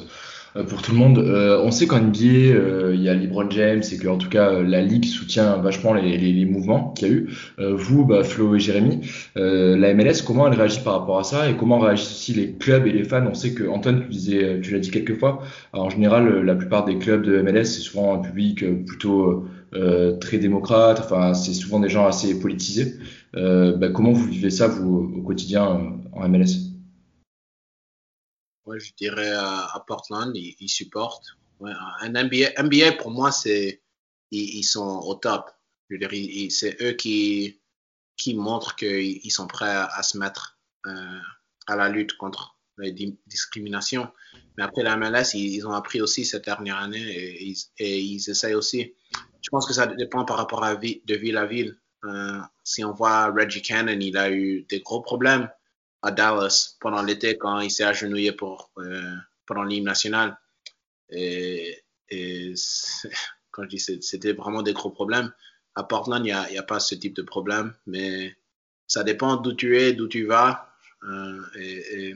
pour 0.69 0.83
tout 0.83 0.93
le 0.93 0.99
monde. 0.99 1.19
Euh, 1.19 1.61
on 1.63 1.71
sait 1.71 1.87
qu'en 1.87 2.01
NBA, 2.01 2.19
euh, 2.25 2.93
il 2.95 3.03
y 3.03 3.09
a 3.09 3.15
LeBron 3.15 3.49
James 3.51 3.83
et 3.91 3.97
que 3.97 4.09
en 4.09 4.19
tout 4.19 4.29
cas 4.29 4.61
la 4.61 4.83
ligue 4.83 5.07
soutient 5.07 5.57
vachement 5.57 5.95
les, 5.95 6.19
les, 6.19 6.45
mouvements 6.45 6.91
qu'il 6.91 7.09
y 7.09 7.11
a 7.11 7.15
eu. 7.15 7.29
Euh, 7.59 7.75
vous, 7.75 8.05
bah, 8.05 8.23
Flo 8.23 8.55
et 8.55 8.61
Jérémy, 8.61 9.01
euh, 9.37 9.77
la 9.77 9.95
MLS, 9.95 10.23
comment 10.27 10.47
elle 10.47 10.59
réagit 10.59 10.81
par 10.81 11.01
rapport 11.01 11.19
à 11.19 11.25
ça 11.25 11.49
et 11.49 11.57
comment 11.57 11.79
réagissent 11.79 12.13
aussi 12.13 12.35
les 12.35 12.53
clubs 12.53 12.87
et 12.87 12.93
les 12.93 13.05
fans? 13.05 13.27
On 13.27 13.35
sait 13.35 13.55
que 13.55 13.65
Antoine, 13.65 14.03
tu 14.03 14.09
disais, 14.09 14.61
tu 14.61 14.73
l'as 14.73 14.79
dit 14.79 14.91
quelques 14.91 15.19
fois. 15.19 15.43
En 15.73 15.89
général, 15.89 16.43
la 16.45 16.55
plupart 16.55 16.85
des 16.85 16.99
clubs 16.99 17.25
de 17.25 17.41
MLS, 17.41 17.65
c'est 17.65 17.81
souvent 17.81 18.15
un 18.15 18.19
public 18.19 18.65
plutôt 18.87 19.47
très 20.21 20.37
démocrate. 20.39 21.01
Enfin, 21.03 21.33
c'est 21.35 21.55
souvent 21.55 21.81
des 21.81 21.89
gens 21.89 22.07
assez 22.07 22.39
politisés. 22.39 22.95
Bah, 23.35 23.89
comment 23.93 24.13
vous 24.13 24.27
vivez 24.27 24.51
ça 24.51 24.69
vous 24.69 25.13
au 25.17 25.23
quotidien 25.23 25.81
en 26.13 26.29
MLS 26.29 26.62
Ouais, 28.73 28.81
je 28.81 28.95
dirais 28.95 29.31
à, 29.31 29.85
Portland, 29.87 30.33
ils, 30.35 30.69
supportent. 30.69 31.37
Un 31.61 32.09
NBA, 32.09 32.63
NBA 32.63 32.93
pour 32.93 33.11
moi, 33.11 33.31
c'est 33.31 33.83
ils, 34.31 34.63
sont 34.63 35.01
au 35.05 35.15
top. 35.15 35.51
Je 35.91 35.97
veux 35.97 36.51
c'est 36.51 36.81
eux 36.81 36.93
qui 36.93 37.61
qui 38.17 38.35
montrent 38.35 38.75
qu'ils 38.77 39.31
sont 39.31 39.47
prêts 39.47 39.75
à, 39.75 40.03
se 40.03 40.17
mettre 40.17 40.59
euh, 40.87 41.19
à 41.67 41.77
la 41.77 41.91
lutte 41.91 42.17
contre 42.17 42.57
les 42.79 42.93
discriminations. 43.27 44.09
Mais 44.57 44.65
après 44.65 44.83
la 44.83 44.97
MLS, 44.97 45.35
ils, 45.35 45.67
ont 45.67 45.73
appris 45.73 46.01
aussi 46.01 46.25
cette 46.25 46.47
dernière 46.47 46.79
année 46.79 47.03
et, 47.79 48.01
ils 48.01 48.31
essayent 48.31 48.55
aussi. 48.55 48.95
Je 49.43 49.51
pense 49.51 49.67
que 49.67 49.75
ça 49.75 49.87
dépend 49.87 50.25
par 50.25 50.39
rapport 50.39 50.65
à 50.65 50.75
vie, 50.77 51.03
de 51.05 51.15
ville 51.15 51.37
à 51.37 51.45
ville. 51.45 51.79
Euh, 52.05 52.41
si 52.65 52.85
on 52.85 52.93
voit 52.93 53.27
Reggie 53.27 53.61
Cannon, 53.61 53.99
il 54.01 54.17
a 54.17 54.31
eu 54.31 54.63
des 54.71 54.81
gros 54.81 55.03
problèmes 55.03 55.51
à 56.03 56.11
Dallas 56.11 56.77
pendant 56.81 57.03
l'été 57.03 57.39
quand 57.39 57.61
il 57.61 57.71
s'est 57.71 57.85
agenouillé 57.85 58.33
pour, 58.33 58.71
euh, 58.79 59.15
pendant 59.47 59.63
l'hymne 59.63 59.85
national. 59.85 60.37
Et, 61.11 61.79
quand 63.51 63.63
je 63.63 63.69
dis 63.69 63.79
c'était 63.79 64.33
vraiment 64.33 64.63
des 64.63 64.73
gros 64.73 64.91
problèmes. 64.91 65.33
À 65.75 65.85
Portland, 65.85 66.21
il 66.27 66.35
n'y 66.51 66.59
a, 66.59 66.63
pas 66.63 66.81
ce 66.81 66.95
type 66.95 67.17
de 67.17 67.23
problème, 67.23 67.75
mais 67.87 68.37
ça 68.87 69.05
dépend 69.05 69.37
d'où 69.37 69.55
tu 69.55 69.79
es, 69.79 69.95
d'où 69.95 70.07
tu 70.07 70.27
vas 70.27 70.69
euh, 71.05 71.43
et, 71.55 72.15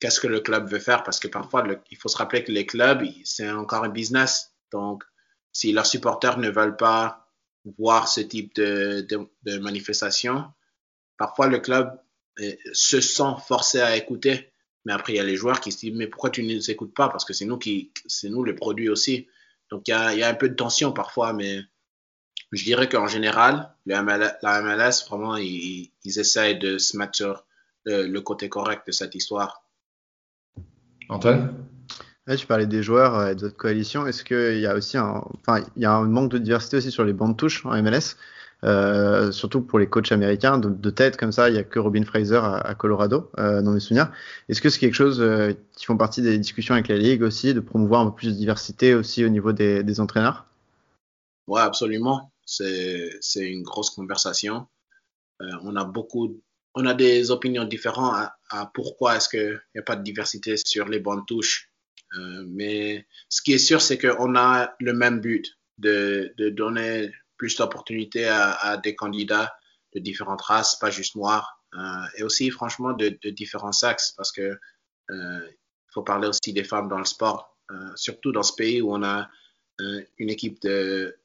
qu'est-ce 0.00 0.18
que 0.18 0.26
le 0.26 0.40
club 0.40 0.68
veut 0.68 0.80
faire 0.80 1.04
parce 1.04 1.20
que 1.20 1.28
parfois, 1.28 1.64
il 1.90 1.96
faut 1.96 2.08
se 2.08 2.16
rappeler 2.16 2.42
que 2.42 2.50
les 2.50 2.66
clubs, 2.66 3.04
c'est 3.24 3.48
encore 3.50 3.84
un 3.84 3.88
business. 3.88 4.52
Donc, 4.72 5.04
si 5.52 5.72
leurs 5.72 5.86
supporters 5.86 6.38
ne 6.38 6.50
veulent 6.50 6.76
pas 6.76 7.30
voir 7.78 8.08
ce 8.08 8.20
type 8.20 8.54
de, 8.56 9.06
de, 9.08 9.30
de 9.44 9.58
manifestation, 9.58 10.52
parfois 11.16 11.46
le 11.46 11.60
club 11.60 11.96
se 12.72 13.00
sent 13.00 13.34
forcé 13.46 13.80
à 13.80 13.96
écouter. 13.96 14.50
Mais 14.84 14.92
après, 14.92 15.14
il 15.14 15.16
y 15.16 15.20
a 15.20 15.24
les 15.24 15.36
joueurs 15.36 15.60
qui 15.60 15.72
se 15.72 15.78
disent, 15.78 15.94
mais 15.94 16.06
pourquoi 16.06 16.30
tu 16.30 16.42
ne 16.42 16.54
nous 16.54 16.70
écoutes 16.70 16.94
pas? 16.94 17.08
Parce 17.08 17.24
que 17.24 17.32
c'est 17.32 17.46
nous 17.46 17.58
qui, 17.58 17.90
c'est 18.06 18.28
nous 18.28 18.44
les 18.44 18.52
produits 18.52 18.88
aussi. 18.88 19.26
Donc, 19.70 19.88
il 19.88 19.92
y, 19.92 19.94
a, 19.94 20.12
il 20.12 20.18
y 20.18 20.22
a 20.22 20.28
un 20.28 20.34
peu 20.34 20.48
de 20.48 20.54
tension 20.54 20.92
parfois, 20.92 21.32
mais 21.32 21.60
je 22.52 22.64
dirais 22.64 22.88
qu'en 22.88 23.06
général, 23.06 23.74
la 23.86 24.02
MLS, 24.02 25.06
vraiment, 25.08 25.36
ils, 25.36 25.90
ils 26.04 26.18
essayent 26.18 26.58
de 26.58 26.78
se 26.78 26.96
mettre 26.96 27.16
sur 27.16 27.44
le, 27.84 28.06
le 28.06 28.20
côté 28.20 28.48
correct 28.48 28.86
de 28.86 28.92
cette 28.92 29.14
histoire. 29.14 29.64
Antoine? 31.08 31.54
Tu 32.38 32.46
parlais 32.46 32.66
des 32.66 32.82
joueurs 32.82 33.28
et 33.28 33.34
d'autres 33.34 33.56
coalitions. 33.56 34.06
Est-ce 34.06 34.24
qu'il 34.24 34.58
y 34.58 34.66
a 34.66 34.74
aussi 34.74 34.96
un, 34.96 35.22
enfin, 35.40 35.62
il 35.76 35.82
y 35.82 35.84
a 35.84 35.92
un 35.92 36.06
manque 36.06 36.30
de 36.30 36.38
diversité 36.38 36.78
aussi 36.78 36.90
sur 36.90 37.04
les 37.04 37.12
bancs 37.12 37.30
de 37.32 37.36
touche 37.36 37.66
en 37.66 37.82
MLS 37.82 38.16
euh, 38.64 39.30
surtout 39.30 39.60
pour 39.60 39.78
les 39.78 39.86
coachs 39.86 40.10
américains 40.12 40.58
de, 40.58 40.90
tête 40.90 41.18
comme 41.18 41.32
ça, 41.32 41.50
il 41.50 41.56
y 41.56 41.58
a 41.58 41.64
que 41.64 41.78
Robin 41.78 42.04
Fraser 42.04 42.40
à, 42.42 42.74
Colorado 42.74 43.30
euh, 43.38 43.60
dans 43.60 43.72
mes 43.72 43.80
souvenirs. 43.80 44.10
Est-ce 44.48 44.62
que 44.62 44.70
c'est 44.70 44.78
quelque 44.78 44.94
chose 44.94 45.20
euh, 45.20 45.52
qui 45.76 45.84
font 45.84 45.98
partie 45.98 46.22
des 46.22 46.38
discussions 46.38 46.74
avec 46.74 46.88
la 46.88 46.96
ligue 46.96 47.22
aussi, 47.22 47.52
de 47.52 47.60
promouvoir 47.60 48.00
un 48.00 48.10
peu 48.10 48.16
plus 48.16 48.28
de 48.28 48.32
diversité 48.32 48.94
aussi 48.94 49.24
au 49.24 49.28
niveau 49.28 49.52
des, 49.52 50.00
entraîneurs? 50.00 50.46
Ouais, 51.46 51.60
absolument. 51.60 52.32
C'est 52.46 53.20
une 53.36 53.62
grosse 53.62 53.90
conversation. 53.90 54.66
On 55.40 55.76
a 55.76 55.84
beaucoup, 55.84 56.40
on 56.74 56.86
a 56.86 56.94
des 56.94 57.30
opinions 57.30 57.64
différentes 57.64 58.14
à, 58.50 58.70
pourquoi 58.72 59.16
est-ce 59.16 59.28
qu'il 59.28 59.60
n'y 59.74 59.80
a 59.80 59.82
pas 59.82 59.96
de 59.96 60.02
diversité 60.02 60.56
sur 60.56 60.88
les 60.88 61.00
bandes 61.00 61.26
touches. 61.26 61.70
Mais 62.46 63.06
ce 63.28 63.42
qui 63.42 63.52
est 63.52 63.58
sûr, 63.58 63.82
c'est 63.82 63.98
qu'on 63.98 64.36
a 64.36 64.74
le 64.80 64.92
même 64.94 65.20
but 65.20 65.58
de 65.78 66.32
donner 66.50 67.10
plus 67.36 67.56
d'opportunités 67.56 68.26
à, 68.26 68.76
des 68.76 68.94
candidats 68.94 69.54
de 69.94 70.00
différentes 70.00 70.42
races, 70.42 70.76
pas 70.76 70.90
juste 70.90 71.14
noirs, 71.16 71.60
euh, 71.74 72.06
et 72.16 72.22
aussi 72.22 72.50
franchement 72.50 72.92
de, 72.92 73.18
différents 73.30 73.72
sexes, 73.72 74.12
parce 74.16 74.32
que 74.32 74.58
euh, 75.10 75.48
faut 75.92 76.02
parler 76.02 76.28
aussi 76.28 76.52
des 76.52 76.64
femmes 76.64 76.88
dans 76.88 76.98
le 76.98 77.04
sport, 77.04 77.56
euh, 77.70 77.90
surtout 77.94 78.32
dans 78.32 78.42
ce 78.42 78.54
pays 78.54 78.80
où 78.80 78.92
on 78.92 79.02
a 79.02 79.28
une 80.18 80.30
équipe 80.30 80.60
de, 80.62 81.16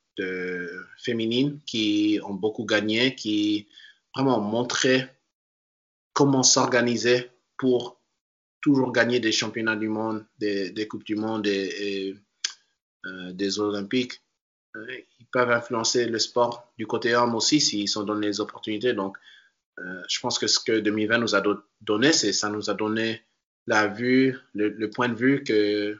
féminines 0.97 1.61
qui 1.65 2.19
ont 2.23 2.33
beaucoup 2.33 2.65
gagné, 2.65 3.15
qui 3.15 3.69
vraiment 4.13 4.39
ont 4.39 4.41
montré 4.41 5.07
comment 6.11 6.43
s'organiser 6.43 7.29
pour 7.57 8.01
toujours 8.59 8.91
gagner 8.91 9.21
des 9.21 9.31
championnats 9.31 9.77
du 9.77 9.87
monde, 9.87 10.25
des, 10.39 10.87
coupes 10.89 11.05
du 11.05 11.15
monde 11.15 11.47
et, 11.47 12.15
des 13.05 13.59
Olympiques 13.59 14.21
ils 14.75 15.25
peuvent 15.31 15.51
influencer 15.51 16.05
le 16.05 16.19
sport 16.19 16.71
du 16.77 16.87
côté 16.87 17.15
homme 17.15 17.35
aussi 17.35 17.59
s'ils 17.59 17.89
sont 17.89 18.03
donnés 18.03 18.27
les 18.27 18.39
opportunités. 18.39 18.93
Donc, 18.93 19.17
euh, 19.79 20.01
je 20.07 20.19
pense 20.19 20.39
que 20.39 20.47
ce 20.47 20.59
que 20.59 20.79
2020 20.79 21.17
nous 21.19 21.35
a 21.35 21.43
donné, 21.81 22.11
c'est 22.11 22.33
ça 22.33 22.49
nous 22.49 22.69
a 22.69 22.73
donné 22.73 23.23
la 23.67 23.87
vue, 23.87 24.37
le, 24.53 24.89
point 24.89 25.09
de 25.09 25.15
vue 25.15 25.43
que 25.43 25.99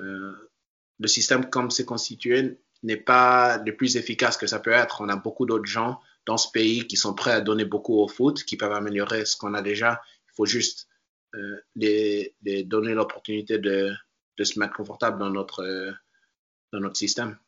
euh, 0.00 0.50
le 0.98 1.08
système 1.08 1.48
comme 1.48 1.70
c'est 1.70 1.84
constitué 1.84 2.58
n'est 2.82 2.96
pas 2.96 3.58
le 3.58 3.74
plus 3.76 3.96
efficace 3.96 4.36
que 4.36 4.46
ça 4.46 4.60
peut 4.60 4.72
être. 4.72 5.00
On 5.00 5.08
a 5.08 5.16
beaucoup 5.16 5.46
d'autres 5.46 5.66
gens 5.66 6.00
dans 6.26 6.36
ce 6.36 6.50
pays 6.50 6.86
qui 6.86 6.96
sont 6.96 7.14
prêts 7.14 7.32
à 7.32 7.40
donner 7.40 7.64
beaucoup 7.64 7.98
au 7.98 8.08
foot, 8.08 8.44
qui 8.44 8.56
peuvent 8.56 8.72
améliorer 8.72 9.24
ce 9.24 9.36
qu'on 9.36 9.54
a 9.54 9.62
déjà. 9.62 10.00
Il 10.28 10.32
faut 10.36 10.46
juste 10.46 10.88
euh, 11.34 11.60
les, 11.74 12.34
donner 12.64 12.94
l'opportunité 12.94 13.58
de, 13.58 13.92
de, 14.36 14.44
se 14.44 14.58
mettre 14.58 14.74
confortable 14.74 15.18
dans 15.18 15.30
notre, 15.30 15.94
dans 16.72 16.80
notre 16.80 16.96
système. 16.96 17.38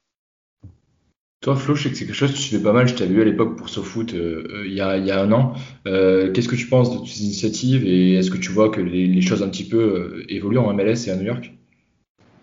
Toi, 1.42 1.56
Flo, 1.56 1.74
je 1.74 1.82
sais 1.82 1.90
que 1.90 1.96
c'est 1.96 2.06
quelque 2.06 2.14
chose 2.14 2.32
que 2.32 2.38
tu 2.38 2.54
fais 2.54 2.62
pas 2.62 2.72
mal. 2.72 2.86
Je 2.86 2.94
t'avais 2.94 3.12
vu 3.12 3.20
à 3.20 3.24
l'époque 3.24 3.56
pour 3.56 3.68
SoFoot 3.68 4.14
euh, 4.14 4.46
euh, 4.48 4.64
il, 4.64 4.74
y 4.74 4.80
a, 4.80 5.20
un 5.20 5.32
an. 5.32 5.54
Euh, 5.88 6.30
Qu'est-ce 6.30 6.48
que 6.48 6.54
tu 6.54 6.68
penses 6.68 7.02
de 7.02 7.04
ces 7.04 7.24
initiatives 7.24 7.84
et 7.84 8.14
est-ce 8.14 8.30
que 8.30 8.36
tu 8.36 8.52
vois 8.52 8.70
que 8.70 8.80
les, 8.80 9.08
les 9.08 9.20
choses 9.20 9.42
un 9.42 9.48
petit 9.48 9.64
peu 9.64 9.76
euh, 9.76 10.24
évoluent 10.28 10.58
en 10.58 10.72
MLS 10.72 11.08
et 11.08 11.10
à 11.10 11.16
New 11.16 11.24
York? 11.24 11.52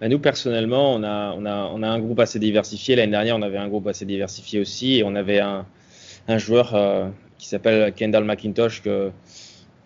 Bah 0.02 0.10
nous, 0.10 0.20
personnellement, 0.20 0.96
on 0.96 1.04
a, 1.04 1.88
un 1.88 2.00
groupe 2.00 2.20
assez 2.20 2.40
diversifié. 2.40 2.98
L'année 2.98 3.12
dernière, 3.12 3.38
on 3.38 3.42
avait 3.42 3.58
un 3.58 3.70
groupe 3.70 3.88
assez 3.88 4.04
diversifié 4.04 4.60
aussi 4.60 4.98
et 4.98 5.04
on 5.06 5.16
avait 5.16 5.40
un, 5.40 5.66
joueur 6.38 6.78
qui 7.38 7.48
s'appelle 7.48 7.94
Kendall 7.94 8.26
McIntosh 8.26 8.82
que, 8.82 9.12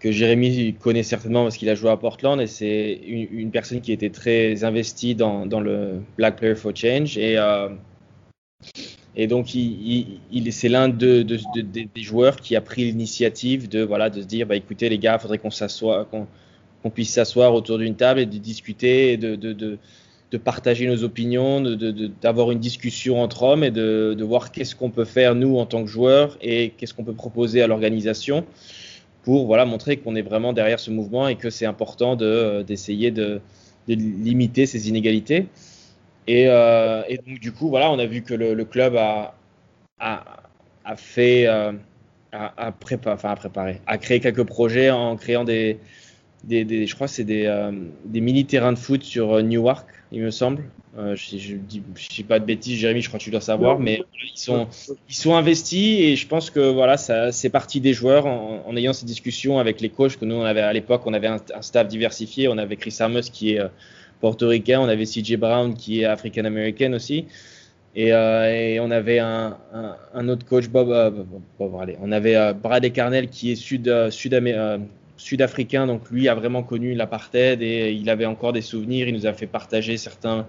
Jérémy 0.03 0.73
connaît 0.73 1.01
certainement 1.01 1.43
parce 1.43 1.55
qu'il 1.55 1.69
a 1.69 1.75
joué 1.75 1.89
à 1.89 1.97
Portland 1.97 2.41
et 2.41 2.47
c'est 2.47 2.99
une, 3.07 3.51
personne 3.51 3.79
qui 3.79 3.91
était 3.91 4.09
très 4.09 4.63
investie 4.63 5.15
dans, 5.15 5.45
dans 5.45 5.61
le 5.61 6.01
Black 6.17 6.35
Player 6.37 6.55
for 6.55 6.75
Change 6.75 7.17
et 7.17 7.37
et 9.15 9.27
donc, 9.27 9.53
il, 9.53 10.19
il, 10.31 10.51
c'est 10.51 10.69
l'un 10.69 10.89
de, 10.89 11.21
de, 11.21 11.37
de, 11.55 11.61
des 11.61 12.01
joueurs 12.01 12.37
qui 12.37 12.55
a 12.55 12.61
pris 12.61 12.85
l'initiative 12.85 13.69
de, 13.69 13.83
voilà, 13.83 14.09
de 14.09 14.21
se 14.21 14.25
dire, 14.25 14.47
bah, 14.47 14.55
écoutez, 14.55 14.89
les 14.89 14.97
gars, 14.97 15.17
il 15.19 15.21
faudrait 15.21 15.37
qu'on 15.37 15.51
s'assoie, 15.51 16.05
qu'on, 16.05 16.89
puisse 16.89 17.11
s'asseoir 17.11 17.53
autour 17.53 17.77
d'une 17.77 17.95
table 17.95 18.19
et 18.19 18.25
de 18.25 18.37
discuter, 18.37 19.13
et 19.13 19.17
de, 19.17 19.35
de, 19.35 19.77
partager 20.43 20.87
nos 20.87 21.03
opinions, 21.03 21.61
d'avoir 22.21 22.49
une 22.49 22.59
discussion 22.59 23.21
entre 23.21 23.43
hommes 23.43 23.63
et 23.63 23.69
de, 23.69 24.23
voir 24.23 24.51
qu'est-ce 24.51 24.75
qu'on 24.75 24.89
peut 24.89 25.05
faire, 25.05 25.35
nous, 25.35 25.57
en 25.59 25.67
tant 25.67 25.83
que 25.83 25.89
joueurs, 25.89 26.37
et 26.41 26.71
qu'est-ce 26.75 26.95
qu'on 26.95 27.03
peut 27.03 27.13
proposer 27.13 27.61
à 27.61 27.67
l'organisation 27.67 28.45
pour 29.21 29.45
voilà, 29.45 29.63
montrer 29.63 29.97
qu'on 29.97 30.15
est 30.15 30.23
vraiment 30.23 30.51
derrière 30.51 30.79
ce 30.79 30.91
mouvement 30.91 31.27
et 31.27 31.35
que 31.35 31.49
c'est 31.49 31.67
important 31.67 32.15
de, 32.15 32.63
d'essayer 32.63 33.09
de, 33.11 33.39
de 33.87 33.93
limiter 33.93 34.65
ces 34.65 34.89
inégalités. 34.89 35.47
Et, 36.27 36.47
euh, 36.47 37.03
et, 37.07 37.17
donc, 37.17 37.39
du 37.39 37.51
coup, 37.51 37.69
voilà, 37.69 37.91
on 37.91 37.99
a 37.99 38.05
vu 38.05 38.21
que 38.21 38.33
le, 38.33 38.53
le 38.53 38.65
club 38.65 38.95
a, 38.95 39.35
a, 39.99 40.23
a 40.85 40.95
fait, 40.95 41.47
euh, 41.47 41.73
a, 42.31 42.67
a, 42.67 42.71
prépa 42.71 43.13
enfin, 43.13 43.31
a 43.31 43.35
préparé, 43.35 43.81
a 43.87 43.97
créé 43.97 44.19
quelques 44.19 44.43
projets 44.43 44.89
en 44.89 45.15
créant 45.17 45.43
des, 45.43 45.79
des, 46.43 46.63
des 46.63 46.87
je 46.87 46.95
crois, 46.95 47.07
c'est 47.07 47.23
des, 47.23 47.45
euh, 47.45 47.71
des 48.05 48.21
mini 48.21 48.45
terrains 48.45 48.71
de 48.73 48.77
foot 48.77 49.03
sur 49.03 49.41
Newark, 49.43 49.87
il 50.11 50.21
me 50.21 50.31
semble. 50.31 50.63
Je, 50.95 51.55
dis, 51.55 51.81
je 51.95 52.09
dis 52.09 52.23
pas 52.23 52.37
de 52.37 52.45
bêtises, 52.45 52.77
Jérémy, 52.77 53.01
je 53.01 53.07
crois 53.07 53.17
que 53.17 53.23
tu 53.23 53.31
dois 53.31 53.41
savoir, 53.41 53.79
mais 53.79 54.03
ils 54.23 54.39
sont, 54.39 54.67
ils 55.09 55.15
sont 55.15 55.35
investis 55.35 55.99
et 56.01 56.15
je 56.15 56.27
pense 56.27 56.51
que 56.51 56.59
voilà, 56.59 56.97
ça, 56.97 57.31
c'est 57.31 57.49
parti 57.49 57.81
des 57.81 57.93
joueurs 57.93 58.27
en, 58.27 58.61
en, 58.63 58.77
ayant 58.77 58.93
ces 58.93 59.07
discussions 59.07 59.57
avec 59.57 59.81
les 59.81 59.89
coachs 59.89 60.17
que 60.17 60.25
nous 60.25 60.35
on 60.35 60.43
avait 60.43 60.61
à 60.61 60.71
l'époque, 60.71 61.01
on 61.07 61.13
avait 61.15 61.25
un, 61.25 61.39
un 61.55 61.61
staff 61.63 61.87
diversifié, 61.87 62.47
on 62.47 62.59
avait 62.59 62.75
Chris 62.75 62.95
Armus 62.99 63.23
qui 63.31 63.55
est 63.55 63.61
portoricain, 64.19 64.79
on 64.79 64.87
avait 64.87 65.05
CJ 65.05 65.37
Brown 65.37 65.73
qui 65.73 66.01
est 66.01 66.05
african-américain 66.05 66.93
aussi. 66.93 67.25
Et, 67.95 68.11
euh, 68.11 68.73
et, 68.73 68.79
on 68.79 68.89
avait 68.89 69.19
un, 69.19 69.55
autre 70.27 70.45
coach, 70.45 70.67
Bob, 70.67 70.89
euh, 70.89 71.11
on 71.59 72.11
avait 72.11 72.35
euh, 72.35 72.53
Brad 72.53 72.91
Carnell 72.91 73.29
qui 73.29 73.51
est 73.51 73.87
euh, 73.87 74.09
sud, 74.09 74.41
sud-africain, 75.15 75.85
donc 75.85 76.09
lui 76.09 76.27
a 76.27 76.33
vraiment 76.33 76.63
connu 76.63 76.95
l'apartheid 76.95 77.61
et 77.61 77.91
il 77.91 78.09
avait 78.09 78.25
encore 78.25 78.51
des 78.51 78.61
souvenirs. 78.61 79.07
Il 79.07 79.13
nous 79.13 79.27
a 79.27 79.33
fait 79.33 79.45
partager 79.45 79.97
certains, 79.97 80.47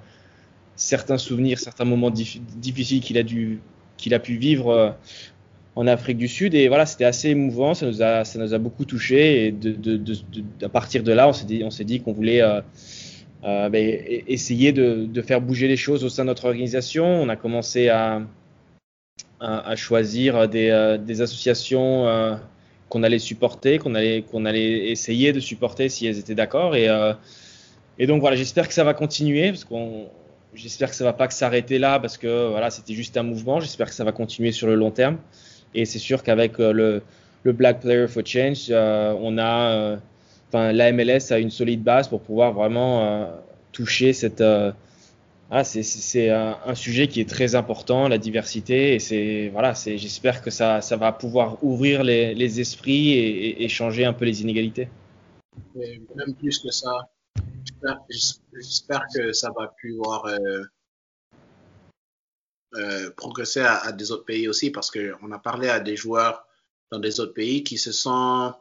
souvenirs, 1.18 1.58
certains 1.58 1.84
moments 1.84 2.10
dif 2.10 2.40
difficiles 2.56 3.00
qu'il 3.00 3.18
a 3.18 3.22
dû, 3.22 3.60
qu'il 3.98 4.14
a 4.14 4.18
pu 4.20 4.36
vivre 4.36 4.96
en 5.76 5.86
Afrique 5.86 6.16
du 6.16 6.28
Sud. 6.28 6.54
Et 6.54 6.68
voilà, 6.68 6.86
c'était 6.86 7.04
assez 7.04 7.28
émouvant. 7.28 7.74
Ça 7.74 7.84
nous 7.86 8.02
a, 8.54 8.58
beaucoup 8.58 8.86
touché. 8.86 9.48
Et 9.48 9.54
à 10.62 10.70
partir 10.70 11.02
de 11.02 11.12
là, 11.12 11.28
on 11.28 11.32
on 11.66 11.70
s'est 11.70 11.84
dit 11.84 12.00
qu'on 12.00 12.12
voulait 12.12 12.40
euh, 13.44 13.68
ben, 13.68 14.02
essayer 14.26 14.72
de, 14.72 15.22
faire 15.22 15.40
bouger 15.40 15.68
les 15.68 15.76
choses 15.76 16.02
au 16.02 16.08
sein 16.08 16.24
de 16.24 16.28
notre 16.28 16.46
organisation. 16.46 17.04
On 17.04 17.28
a 17.28 17.36
commencé 17.36 17.90
à, 17.90 18.22
à, 19.38 19.76
choisir 19.76 20.48
des, 20.48 20.70
euh, 20.70 20.98
associations 21.22 22.08
euh, 22.08 22.36
qu'on 22.88 23.02
allait 23.02 23.18
supporter, 23.18 23.78
qu'on 23.78 23.94
allait, 23.94 24.22
qu'on 24.22 24.46
allait 24.46 24.88
essayer 24.88 25.34
de 25.34 25.40
supporter 25.40 25.90
si 25.90 26.06
elles 26.06 26.18
étaient 26.18 26.34
d'accord. 26.34 26.74
Et, 26.74 26.88
et 27.98 28.06
donc 28.06 28.20
voilà, 28.20 28.36
j'espère 28.36 28.66
que 28.66 28.74
ça 28.74 28.84
va 28.84 28.94
continuer 28.94 29.50
parce 29.50 29.64
qu'on 29.64 30.08
J'espère 30.56 30.90
que 30.90 30.94
ça 30.94 31.02
va 31.02 31.12
pas 31.12 31.26
que 31.26 31.34
s'arrêter 31.34 31.80
là 31.80 31.98
parce 31.98 32.16
que 32.16 32.48
voilà, 32.48 32.70
c'était 32.70 32.94
juste 32.94 33.16
un 33.16 33.24
mouvement. 33.24 33.58
J'espère 33.58 33.88
que 33.88 33.94
ça 33.94 34.04
va 34.04 34.12
continuer 34.12 34.52
sur 34.52 34.68
le 34.68 34.76
long 34.76 34.92
terme. 34.92 35.18
Et 35.74 35.84
c'est 35.84 35.98
sûr 35.98 36.22
qu'avec 36.22 36.58
le, 36.58 37.02
le 37.42 37.52
Black 37.52 37.80
Player 37.80 38.06
for 38.06 38.24
Change, 38.24 38.70
on 38.70 39.36
a 39.36 39.98
enfin, 40.54 40.72
la 40.72 40.92
MLS 40.92 41.32
a 41.32 41.38
une 41.38 41.50
solide 41.50 41.82
base 41.82 42.08
pour 42.08 42.22
pouvoir 42.22 42.52
vraiment 42.52 43.04
euh, 43.04 43.26
toucher 43.72 44.12
cette. 44.12 44.40
Euh, 44.40 44.72
ah, 45.50 45.62
c'est 45.62 46.30
un, 46.30 46.58
un, 46.64 46.74
sujet 46.74 47.06
qui 47.06 47.20
est 47.20 47.28
très 47.28 47.54
important, 47.54 48.08
la 48.08 48.18
diversité, 48.18 48.94
et 48.94 48.98
c'est 48.98 49.50
voilà, 49.50 49.74
j'espère 49.74 50.42
que 50.42 50.50
ça, 50.50 50.80
va 50.96 51.12
pouvoir 51.12 51.62
ouvrir 51.62 52.02
les, 52.02 52.60
esprits 52.60 53.12
et, 53.12 53.68
changer 53.68 54.04
un 54.04 54.14
peu 54.14 54.24
les 54.24 54.40
inégalités. 54.42 54.88
Même 55.76 56.34
plus 56.38 56.58
que 56.58 56.70
ça, 56.70 57.08
j'espère 58.52 59.02
que 59.14 59.32
ça 59.32 59.50
va 59.56 59.72
pouvoir 59.80 60.24
euh, 60.24 60.62
euh, 62.76 63.10
progresser 63.10 63.60
à, 63.60 63.92
des 63.92 64.10
autres 64.10 64.24
pays 64.24 64.48
aussi, 64.48 64.70
parce 64.70 64.90
qu'on 64.90 65.30
a 65.30 65.38
parlé 65.38 65.68
à 65.68 65.78
des 65.78 65.94
joueurs 65.94 66.46
dans 66.90 66.98
des 66.98 67.20
autres 67.20 67.34
pays 67.34 67.62
qui 67.62 67.76
se 67.76 67.92
sentent 67.92 68.56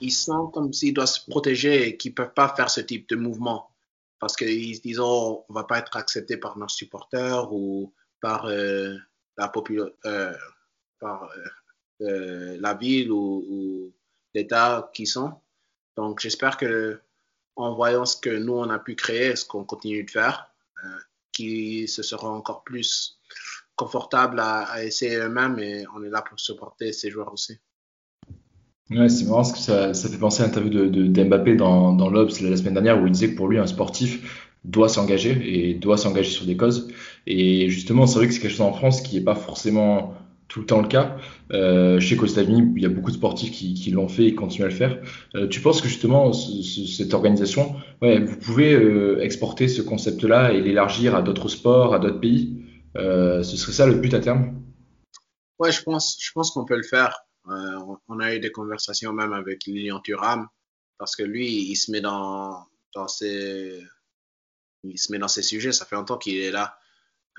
ils 0.00 0.12
sentent 0.12 0.52
comme 0.52 0.72
s'ils 0.72 0.94
doivent 0.94 1.08
se 1.08 1.28
protéger 1.28 1.88
et 1.88 1.96
qu'ils 1.96 2.14
peuvent 2.14 2.34
pas 2.34 2.54
faire 2.54 2.70
ce 2.70 2.80
type 2.80 3.08
de 3.08 3.16
mouvement 3.16 3.70
parce 4.18 4.36
qu'ils 4.36 4.76
se 4.76 4.80
disent 4.80 5.00
oh, 5.00 5.44
on 5.48 5.54
va 5.54 5.64
pas 5.64 5.78
être 5.78 5.96
accepté 5.96 6.36
par 6.36 6.56
nos 6.58 6.68
supporters 6.68 7.52
ou 7.52 7.92
par 8.20 8.46
euh, 8.46 8.96
euh, 9.38 10.32
euh, 12.00 12.56
la 12.60 12.74
ville 12.74 13.12
ou, 13.12 13.92
l'État 14.34 14.90
qui 14.92 15.06
sont. 15.06 15.40
Donc 15.96 16.20
j'espère 16.20 16.56
que 16.58 17.00
en 17.56 17.74
voyant 17.74 18.04
ce 18.04 18.16
que 18.18 18.30
nous 18.30 18.52
on 18.52 18.68
a 18.68 18.78
pu 18.78 18.94
créer, 18.96 19.34
ce 19.34 19.46
qu'on 19.46 19.64
continue 19.64 20.04
de 20.04 20.10
faire, 20.10 20.52
euh, 20.84 20.98
qui 21.32 21.88
se 21.88 22.02
seront 22.02 22.28
encore 22.28 22.64
plus 22.64 23.18
confortables 23.76 24.40
à, 24.40 24.64
à 24.64 24.84
essayer 24.84 25.16
eux-mêmes 25.16 25.58
et 25.58 25.86
on 25.94 26.02
est 26.02 26.10
là 26.10 26.22
pour 26.22 26.38
supporter 26.38 26.92
ces 26.92 27.10
joueurs 27.10 27.32
aussi. 27.32 27.58
Ouais, 28.90 29.08
c'est 29.08 29.24
marrant 29.24 29.38
parce 29.38 29.52
que 29.52 29.58
ça, 29.58 29.94
ça 29.94 30.08
fait 30.08 30.18
penser 30.18 30.42
à 30.42 30.46
l'interview 30.46 30.70
de, 30.70 30.86
de, 30.86 31.06
d'Mbappé 31.06 31.56
dans, 31.56 31.92
dans 31.92 32.08
l'Obs 32.08 32.40
la 32.40 32.56
semaine 32.56 32.74
dernière 32.74 33.02
où 33.02 33.06
il 33.06 33.12
disait 33.12 33.32
que 33.32 33.36
pour 33.36 33.48
lui, 33.48 33.58
un 33.58 33.66
sportif 33.66 34.52
doit 34.64 34.88
s'engager 34.88 35.70
et 35.70 35.74
doit 35.74 35.96
s'engager 35.96 36.30
sur 36.30 36.46
des 36.46 36.56
causes. 36.56 36.88
Et 37.26 37.68
justement, 37.68 38.06
c'est 38.06 38.18
vrai 38.18 38.28
que 38.28 38.34
c'est 38.34 38.40
quelque 38.40 38.52
chose 38.52 38.60
en 38.60 38.72
France 38.72 39.00
qui 39.00 39.16
n'est 39.16 39.24
pas 39.24 39.34
forcément 39.34 40.14
tout 40.46 40.60
le 40.60 40.66
temps 40.66 40.80
le 40.80 40.86
cas. 40.86 41.16
Euh, 41.52 41.98
je 41.98 42.14
sais 42.14 42.44
il 42.44 42.80
y 42.80 42.86
a 42.86 42.88
beaucoup 42.88 43.10
de 43.10 43.16
sportifs 43.16 43.50
qui, 43.50 43.74
qui 43.74 43.90
l'ont 43.90 44.06
fait 44.06 44.26
et 44.26 44.34
continuent 44.36 44.66
à 44.66 44.68
le 44.68 44.74
faire. 44.74 44.98
Euh, 45.34 45.48
tu 45.48 45.60
penses 45.60 45.80
que 45.80 45.88
justement, 45.88 46.32
ce, 46.32 46.62
ce, 46.62 46.86
cette 46.86 47.12
organisation, 47.12 47.74
ouais, 48.02 48.20
vous 48.20 48.36
pouvez 48.36 48.72
euh, 48.72 49.20
exporter 49.20 49.66
ce 49.66 49.82
concept-là 49.82 50.52
et 50.52 50.60
l'élargir 50.60 51.16
à 51.16 51.22
d'autres 51.22 51.48
sports, 51.48 51.92
à 51.92 51.98
d'autres 51.98 52.20
pays? 52.20 52.62
Euh, 52.96 53.42
Ce 53.42 53.56
serait 53.56 53.72
ça 53.72 53.86
le 53.86 53.94
but 53.94 54.14
à 54.14 54.20
terme? 54.20 54.62
Ouais, 55.58 55.72
je 55.72 55.82
pense, 55.82 56.16
je 56.20 56.30
pense 56.32 56.52
qu'on 56.52 56.64
peut 56.64 56.76
le 56.76 56.84
faire. 56.84 57.25
Euh, 57.48 57.96
on 58.08 58.20
a 58.20 58.34
eu 58.34 58.40
des 58.40 58.50
conversations 58.50 59.12
même 59.12 59.32
avec 59.32 59.66
Lilian 59.66 60.00
Thuram 60.00 60.48
parce 60.98 61.14
que 61.14 61.22
lui, 61.22 61.70
il 61.70 61.76
se 61.76 61.90
met 61.90 62.00
dans, 62.00 62.66
dans 62.94 63.08
ses, 63.08 63.82
il 64.82 64.98
se 64.98 65.12
met 65.12 65.18
dans 65.18 65.28
ses 65.28 65.42
sujets. 65.42 65.72
Ça 65.72 65.84
fait 65.84 65.96
longtemps 65.96 66.18
qu'il 66.18 66.38
est 66.38 66.50
là. 66.50 66.78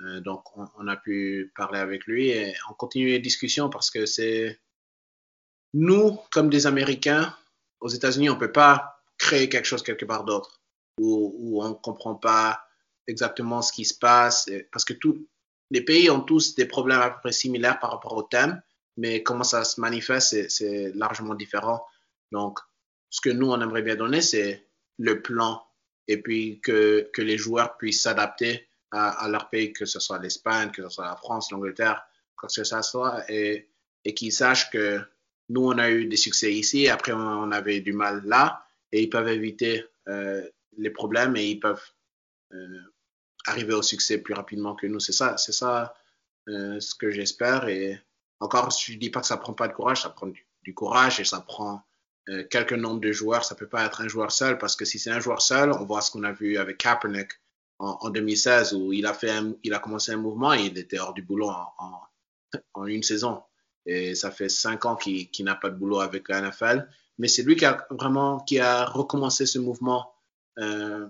Euh, 0.01 0.21
donc, 0.21 0.43
on, 0.55 0.87
a 0.87 0.95
pu 0.95 1.51
parler 1.55 1.79
avec 1.79 2.05
lui 2.05 2.29
et 2.29 2.53
on 2.69 2.73
continue 2.73 3.07
les 3.07 3.19
discussions 3.19 3.69
parce 3.69 3.89
que 3.89 4.05
c'est 4.05 4.59
nous, 5.73 6.17
comme 6.31 6.49
des 6.49 6.67
Américains, 6.67 7.35
aux 7.79 7.89
États-Unis, 7.89 8.29
on 8.29 8.37
peut 8.37 8.51
pas 8.51 9.01
créer 9.17 9.49
quelque 9.49 9.65
chose 9.65 9.83
quelque 9.83 10.05
part 10.05 10.23
d'autre 10.23 10.61
où, 10.99 11.35
où 11.37 11.63
on 11.63 11.73
comprend 11.73 12.15
pas 12.15 12.63
exactement 13.07 13.61
ce 13.61 13.71
qui 13.71 13.85
se 13.85 13.97
passe 13.97 14.49
parce 14.71 14.85
que 14.85 14.93
tous 14.93 15.27
les 15.71 15.81
pays 15.81 16.09
ont 16.09 16.21
tous 16.21 16.55
des 16.55 16.65
problèmes 16.65 17.01
à 17.01 17.09
peu 17.09 17.19
près 17.21 17.31
similaires 17.31 17.79
par 17.79 17.91
rapport 17.91 18.15
au 18.15 18.23
thème 18.23 18.61
mais 18.97 19.23
comment 19.23 19.43
ça 19.43 19.63
se 19.63 19.79
manifeste, 19.79 20.49
c'est 20.49 20.91
largement 20.95 21.36
différent. 21.36 21.86
Donc, 22.31 22.60
ce 23.10 23.21
que 23.21 23.29
nous, 23.29 23.49
on 23.49 23.62
aimerait 23.62 23.83
bien 23.83 23.95
donner, 23.95 24.21
c'est 24.21 24.67
le 24.97 25.21
plan 25.21 25.63
et 26.07 26.21
puis 26.21 26.60
que, 26.62 27.10
les 27.17 27.38
joueurs 27.38 27.77
puissent 27.77 28.01
s'adapter 28.01 28.67
à, 28.91 29.27
leur 29.29 29.49
pays, 29.49 29.73
que 29.73 29.86
ce 29.86 29.99
soit 29.99 30.19
l'Espagne, 30.19 30.71
que 30.71 30.83
ce 30.83 30.89
soit 30.89 31.05
la 31.05 31.15
France, 31.15 31.51
l'Angleterre, 31.51 32.05
quoi 32.36 32.47
que 32.47 32.63
ce 32.63 32.81
soit, 32.81 33.23
et, 33.29 33.69
qu'ils 34.15 34.31
sachent 34.31 34.71
que 34.71 35.01
nous, 35.49 35.65
on 35.65 35.77
a 35.77 35.89
eu 35.89 36.05
des 36.05 36.17
succès 36.17 36.53
ici, 36.53 36.88
après 36.88 37.12
on 37.12 37.51
avait 37.51 37.81
du 37.81 37.91
mal 37.91 38.23
là, 38.25 38.65
et 38.93 39.03
ils 39.03 39.10
peuvent 39.10 39.27
éviter 39.27 39.86
euh, 40.07 40.47
les 40.77 40.89
problèmes 40.89 41.36
et 41.36 41.45
ils 41.45 41.60
peuvent 41.60 41.83
euh, 42.53 42.79
arriver 43.45 43.73
au 43.73 43.81
succès 43.81 44.17
plus 44.17 44.33
rapidement 44.33 44.75
que 44.75 44.88
nous. 44.88 45.01
C'est 45.01 45.12
ça, 45.12 45.38
c'est 45.38 45.51
ça 45.51 45.93
ce 46.47 46.95
que 46.95 47.12
j'espère. 47.12 47.67
Et 47.67 47.99
encore, 48.39 48.69
je 48.71 48.93
dis 48.93 49.10
pas 49.10 49.21
que 49.21 49.28
ça 49.28 49.38
prend 49.38 49.54
pas 49.54 49.67
de 49.67 49.73
courage, 49.73 50.02
ça 50.02 50.10
prend 50.10 50.28
du, 50.28 50.73
courage 50.73 51.19
et 51.19 51.23
ça 51.23 51.39
prend 51.39 51.82
quelques 52.50 52.73
nombres 52.73 53.00
de 53.00 53.12
joueurs. 53.12 53.45
Ça 53.45 53.56
peut 53.56 53.67
pas 53.67 53.86
être 53.86 54.02
un 54.02 54.08
joueur 54.08 54.32
seul 54.32 54.58
parce 54.58 54.76
que 54.76 54.84
si 54.84 55.00
c'est 55.00 55.12
un 55.12 55.21
joueur 55.21 55.41
seul, 55.41 55.71
on 55.71 55.86
voit 55.86 56.02
ce 56.02 56.12
qu'on 56.12 56.23
a 56.23 56.34
vu 56.34 56.58
avec 56.58 56.78
Kaepernick 56.78 57.32
en, 57.80 58.10
2016 58.10 58.73
où 58.73 58.91
il 58.93 59.06
a 59.06 59.13
fait, 59.13 59.32
il 59.63 59.73
a 59.73 59.80
commencé 59.80 60.12
un 60.12 60.17
mouvement 60.17 60.54
et 60.54 60.65
il 60.65 60.78
était 60.78 61.00
hors 61.00 61.13
du 61.13 61.21
boulot 61.21 61.50
en, 61.50 62.02
en, 62.73 62.86
une 62.86 63.04
saison. 63.04 63.43
Et 63.86 64.15
ça 64.15 64.32
fait 64.32 64.50
cinq 64.50 64.86
ans 64.86 64.95
qu'il 64.95 65.30
n'a 65.39 65.56
pas 65.56 65.69
de 65.69 65.76
boulot 65.76 66.00
avec 66.00 66.28
la 66.30 66.41
NFL. 66.41 66.89
Mais 67.17 67.28
c'est 67.28 67.43
lui 67.43 67.56
qui 67.56 67.65
a 67.65 67.88
vraiment 67.89 68.39
qui 68.41 68.60
a 68.60 68.86
recommencé 68.86 69.45
ce 69.45 69.60
mouvement 69.60 70.13
euh, 70.60 71.08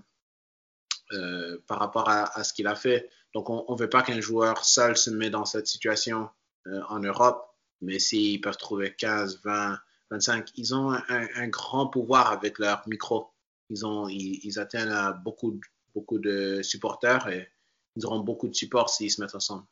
euh, 1.12 1.58
par 1.66 1.78
rapport 1.78 2.08
à, 2.08 2.38
à 2.38 2.44
ce 2.44 2.52
qu'il 2.52 2.66
a 2.66 2.74
fait. 2.74 3.10
Donc, 3.34 3.50
on 3.50 3.66
ne 3.68 3.78
veut 3.78 3.90
pas 3.90 4.02
qu'un 4.02 4.20
joueur 4.20 4.64
seul 4.64 4.96
se 4.96 5.10
mette 5.10 5.32
dans 5.32 5.44
cette 5.44 5.66
situation 5.66 6.30
euh, 6.66 6.80
en 6.88 7.00
Europe. 7.00 7.44
Mais 7.80 7.98
s'ils 7.98 8.40
peuvent 8.40 8.56
trouver 8.56 8.94
15, 8.94 9.40
20, 9.44 9.78
25, 10.10 10.50
ils 10.56 10.74
ont 10.74 10.92
un, 11.08 11.48
grand 11.48 11.86
pouvoir 11.86 12.32
avec 12.32 12.58
leur 12.58 12.82
micro. 12.88 13.28
Ils, 13.70 13.86
ont, 13.86 14.08
ils, 14.08 14.58
atteignent 14.58 15.14
beaucoup, 15.24 15.60
beaucoup 15.94 16.18
de 16.18 16.60
supporters 16.62 17.28
et 17.28 17.48
ils 17.96 18.06
auront 18.06 18.20
beaucoup 18.20 18.48
de 18.48 18.54
support 18.54 18.88
s'ils 18.88 19.10
se 19.10 19.20
mettent 19.20 19.34
ensemble. 19.34 19.64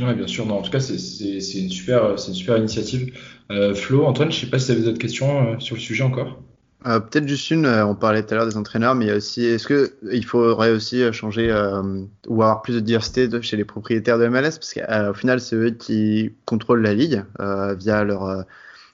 Oui, 0.00 0.14
bien 0.14 0.26
sûr. 0.26 0.46
Non, 0.46 0.58
en 0.58 0.62
tout 0.62 0.70
cas, 0.70 0.80
c'est 0.80 0.94
une, 0.94 1.70
super, 1.70 2.10
une 2.12 2.34
super 2.34 2.56
initiative. 2.56 3.18
Euh, 3.50 3.74
Flo, 3.74 4.06
Antoine, 4.06 4.30
je 4.30 4.36
ne 4.36 4.40
sais 4.44 4.50
pas 4.50 4.58
si 4.58 4.66
tu 4.66 4.72
avais 4.72 4.82
d'autres 4.82 4.98
questions 4.98 5.54
euh, 5.54 5.58
sur 5.58 5.74
le 5.74 5.80
sujet 5.80 6.04
encore. 6.04 6.40
Euh, 6.86 6.98
peut-être 7.00 7.28
juste 7.28 7.50
une, 7.50 7.66
on 7.66 7.94
parlait 7.94 8.22
tout 8.22 8.32
à 8.32 8.38
l'heure 8.38 8.46
des 8.46 8.56
entraîneurs, 8.56 8.94
mais 8.94 9.06
il 9.06 9.08
y 9.08 9.10
a 9.10 9.16
aussi, 9.16 9.44
est-ce 9.44 9.66
qu'il 9.68 10.24
faudrait 10.24 10.70
aussi 10.70 11.12
changer 11.12 11.50
ou 12.26 12.42
avoir 12.42 12.62
plus 12.62 12.74
de 12.74 12.80
diversité 12.80 13.28
chez 13.42 13.56
les 13.56 13.64
propriétaires 13.64 14.18
de 14.18 14.26
MLS? 14.28 14.58
Parce 14.58 14.74
qu'au 14.74 15.14
final, 15.14 15.40
c'est 15.40 15.56
eux 15.56 15.70
qui 15.70 16.32
contrôlent 16.46 16.82
la 16.82 16.94
ligue 16.94 17.24
via 17.78 18.04
leur, 18.04 18.44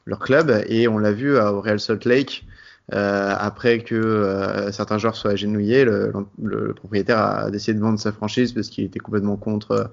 leur 0.05 0.19
club, 0.19 0.65
et 0.69 0.89
on 0.89 0.99
l'a 0.99 1.13
vu 1.13 1.39
au 1.39 1.61
Real 1.61 1.79
Salt 1.79 2.05
Lake, 2.07 2.45
après 2.91 3.81
que 3.81 4.69
certains 4.73 4.99
joueurs 4.99 5.15
soient 5.15 5.33
agenouillés, 5.33 5.85
le, 5.85 6.13
le, 6.43 6.75
propriétaire 6.75 7.19
a 7.19 7.51
décidé 7.53 7.79
de 7.79 7.83
vendre 7.83 8.01
sa 8.01 8.11
franchise 8.11 8.53
parce 8.53 8.69
qu'il 8.69 8.85
était 8.85 8.99
complètement 8.99 9.37
contre 9.37 9.91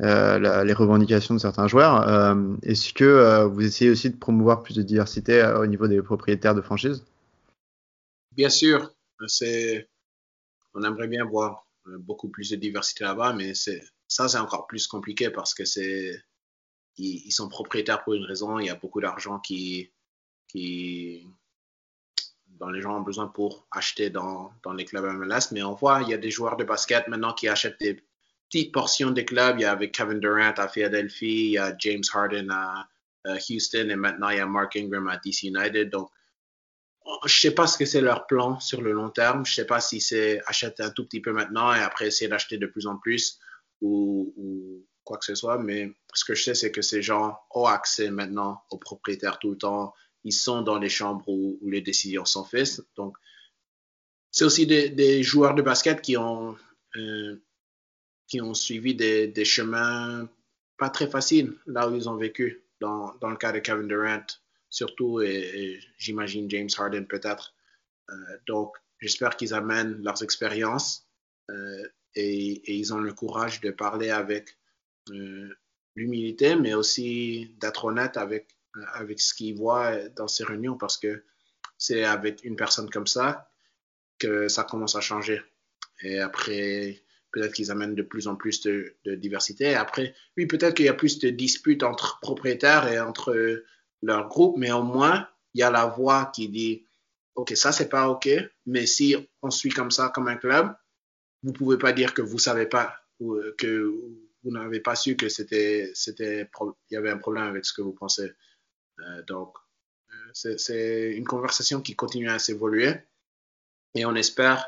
euh, 0.00 0.64
les 0.64 0.72
revendications 0.72 1.34
de 1.34 1.38
certains 1.38 1.68
joueurs. 1.68 2.08
Euh, 2.08 2.34
est-ce 2.64 2.92
que 2.92 3.04
euh, 3.04 3.44
vous 3.46 3.64
essayez 3.64 3.90
aussi 3.90 4.10
de 4.10 4.16
promouvoir 4.16 4.62
plus 4.62 4.74
de 4.74 4.82
diversité 4.82 5.44
au 5.44 5.66
niveau 5.66 5.86
des 5.86 6.02
propriétaires 6.02 6.56
de 6.56 6.60
franchises 6.60 7.04
Bien 8.32 8.50
sûr, 8.50 8.94
c'est 9.26 9.88
on 10.74 10.82
aimerait 10.82 11.08
bien 11.08 11.24
voir 11.24 11.66
beaucoup 11.84 12.28
plus 12.28 12.50
de 12.50 12.56
diversité 12.56 13.04
là-bas, 13.04 13.32
mais 13.32 13.54
c'est 13.54 13.82
ça 14.08 14.28
c'est 14.28 14.38
encore 14.38 14.66
plus 14.66 14.86
compliqué 14.86 15.30
parce 15.30 15.54
que 15.54 15.64
c'est 15.64 16.22
ils, 16.96 17.30
sont 17.32 17.48
propriétaires 17.48 18.04
pour 18.04 18.14
une 18.14 18.24
raison. 18.24 18.58
Il 18.58 18.66
y 18.66 18.70
a 18.70 18.74
beaucoup 18.74 19.00
d'argent 19.00 19.38
qui 19.40 19.92
qui 20.48 21.26
dont 22.46 22.68
les 22.68 22.80
gens 22.80 22.98
ont 22.98 23.02
besoin 23.02 23.28
pour 23.28 23.66
acheter 23.70 24.10
dans, 24.10 24.52
dans 24.62 24.72
les 24.72 24.84
clubs 24.84 25.04
MLS. 25.04 25.52
Mais 25.52 25.62
on 25.62 25.74
voit, 25.74 26.02
il 26.02 26.10
y 26.10 26.14
a 26.14 26.18
des 26.18 26.30
joueurs 26.30 26.56
de 26.56 26.64
basket 26.64 27.08
maintenant 27.08 27.32
qui 27.32 27.48
achètent 27.48 27.80
des 27.80 28.04
petite 28.52 28.72
portion 28.72 29.10
des 29.10 29.24
clubs. 29.24 29.58
Il 29.58 29.62
y 29.62 29.64
a 29.64 29.72
avec 29.72 29.92
Kevin 29.92 30.20
Durant 30.20 30.52
à 30.56 30.68
Philadelphie, 30.68 31.46
il 31.46 31.50
y 31.52 31.58
a 31.58 31.74
James 31.78 32.02
Harden 32.12 32.50
à, 32.50 32.86
Houston 33.48 33.88
et 33.88 33.94
maintenant 33.94 34.30
il 34.30 34.38
y 34.38 34.40
a 34.40 34.46
Mark 34.46 34.74
Ingram 34.76 35.08
à 35.08 35.16
DC 35.16 35.44
United. 35.44 35.90
Donc, 35.90 36.10
je 37.24 37.40
sais 37.40 37.54
pas 37.54 37.66
ce 37.66 37.78
que 37.78 37.84
c'est 37.84 38.00
leur 38.00 38.26
plan 38.26 38.58
sur 38.60 38.80
le 38.80 38.92
long 38.92 39.10
terme. 39.10 39.46
Je 39.46 39.54
sais 39.54 39.66
pas 39.66 39.80
si 39.80 40.00
c'est 40.00 40.40
acheter 40.46 40.82
un 40.82 40.90
tout 40.90 41.04
petit 41.04 41.20
peu 41.20 41.32
maintenant 41.32 41.72
et 41.74 41.80
après 41.80 42.06
essayer 42.06 42.28
d'acheter 42.28 42.58
de 42.58 42.66
plus 42.66 42.86
en 42.86 42.96
plus 42.96 43.38
ou, 43.80 44.84
quoi 45.04 45.18
que 45.18 45.24
ce 45.24 45.34
soit. 45.34 45.58
Mais 45.58 45.92
ce 46.14 46.24
que 46.24 46.34
je 46.34 46.42
sais, 46.44 46.54
c'est 46.54 46.70
que 46.72 46.82
ces 46.82 47.02
gens 47.02 47.38
ont 47.50 47.66
accès 47.66 48.10
maintenant 48.10 48.62
aux 48.70 48.78
propriétaires 48.78 49.38
tout 49.38 49.50
le 49.50 49.58
temps. 49.58 49.94
Ils 50.24 50.32
sont 50.32 50.62
dans 50.62 50.78
les 50.78 50.88
chambres 50.88 51.28
où, 51.28 51.58
les 51.62 51.80
décisions 51.80 52.24
sont 52.24 52.44
faites. 52.44 52.80
Donc, 52.96 53.16
c'est 54.30 54.44
aussi 54.44 54.66
des, 54.66 55.22
joueurs 55.22 55.54
de 55.54 55.62
basket 55.62 56.00
qui 56.00 56.16
ont 56.16 56.56
euh, 56.96 57.42
qui 58.28 58.40
ont 58.40 58.54
suivi 58.54 58.94
des, 58.94 59.26
des, 59.26 59.44
chemins 59.44 60.28
pas 60.78 60.88
très 60.88 61.06
faciles 61.06 61.54
là 61.66 61.88
où 61.88 61.94
ils 61.94 62.08
ont 62.08 62.16
vécu, 62.16 62.64
dans, 62.80 63.14
dans 63.20 63.30
le 63.30 63.36
cas 63.36 63.52
de 63.52 63.58
Kevin 63.58 63.88
Durant 63.88 64.24
surtout, 64.72 65.20
et, 65.20 65.78
j'imagine 65.98 66.50
James 66.50 66.68
Harden 66.76 67.04
peut-être. 67.04 67.54
Euh, 68.10 68.14
donc, 68.48 68.74
j'espère 68.98 69.36
qu'ils 69.36 69.54
amènent 69.54 70.02
leurs 70.02 70.24
expériences 70.24 71.06
euh, 71.50 71.86
et, 72.16 72.74
ils 72.74 72.92
ont 72.92 72.98
le 72.98 73.12
courage 73.12 73.60
de 73.60 73.70
parler 73.70 74.10
avec 74.10 74.58
euh, 75.10 75.54
l'humilité, 75.94 76.56
mais 76.56 76.74
aussi 76.74 77.54
d'être 77.60 77.84
honnête 77.84 78.16
avec, 78.16 78.48
avec 78.94 79.20
ce 79.20 79.34
qu'ils 79.34 79.56
voient 79.56 80.08
dans 80.16 80.26
ces 80.26 80.42
réunions 80.42 80.76
parce 80.76 80.96
que 80.96 81.22
c'est 81.78 82.04
avec 82.04 82.42
une 82.42 82.56
personne 82.56 82.88
comme 82.88 83.06
ça 83.06 83.50
que 84.18 84.48
ça 84.48 84.64
commence 84.64 84.96
à 84.96 85.00
changer. 85.00 85.42
Et 86.00 86.20
après, 86.20 87.02
peut-être 87.32 87.52
qu'ils 87.52 87.70
amènent 87.70 87.94
de 87.94 88.02
plus 88.02 88.26
en 88.26 88.36
plus 88.36 88.62
de, 88.62 88.94
diversité. 89.04 89.74
Après, 89.74 90.14
oui, 90.36 90.46
peut-être 90.46 90.74
qu'il 90.74 90.86
y 90.86 90.88
a 90.88 90.94
plus 90.94 91.18
de 91.18 91.28
disputes 91.28 91.82
entre 91.82 92.20
propriétaires 92.20 92.88
et 92.88 93.00
entre 93.00 93.64
leurs 94.02 94.28
groupes, 94.28 94.56
mais 94.56 94.72
au 94.72 94.82
moins, 94.82 95.28
il 95.54 95.60
y 95.60 95.62
a 95.62 95.70
la 95.70 95.86
voix 95.86 96.26
qui 96.34 96.48
dit, 96.48 96.84
OK, 97.34 97.52
ça, 97.56 97.72
c'est 97.72 97.88
pas 97.88 98.08
OK, 98.08 98.28
mais 98.66 98.86
si 98.86 99.16
on 99.42 99.50
suit 99.50 99.70
comme 99.70 99.90
ça, 99.90 100.10
comme 100.14 100.28
un 100.28 100.36
club, 100.36 100.74
vous 101.42 101.52
pouvez 101.52 101.78
pas 101.78 101.92
dire 101.92 102.14
que 102.14 102.22
vous 102.22 102.38
savez 102.38 102.66
pas 102.66 102.96
ou 103.20 103.34
euh, 103.34 103.54
que 103.58 103.94
vous 104.44 104.50
n'avez 104.50 104.80
pas 104.80 104.96
su 104.96 105.16
que 105.16 105.28
c'était, 105.28 105.90
c'était, 105.94 106.48
il 106.90 106.94
y 106.94 106.96
avait 106.96 107.10
un 107.10 107.18
problème 107.18 107.44
avec 107.44 107.64
ce 107.64 107.72
que 107.72 107.82
vous 107.82 107.92
pensez. 107.92 108.32
Euh, 109.00 109.22
donc, 109.22 109.54
euh, 110.10 110.54
c'est 110.56 111.12
une 111.12 111.26
conversation 111.26 111.80
qui 111.80 111.94
continue 111.94 112.28
à 112.28 112.38
s'évoluer 112.38 112.94
et 113.94 114.04
on 114.04 114.14
espère 114.14 114.66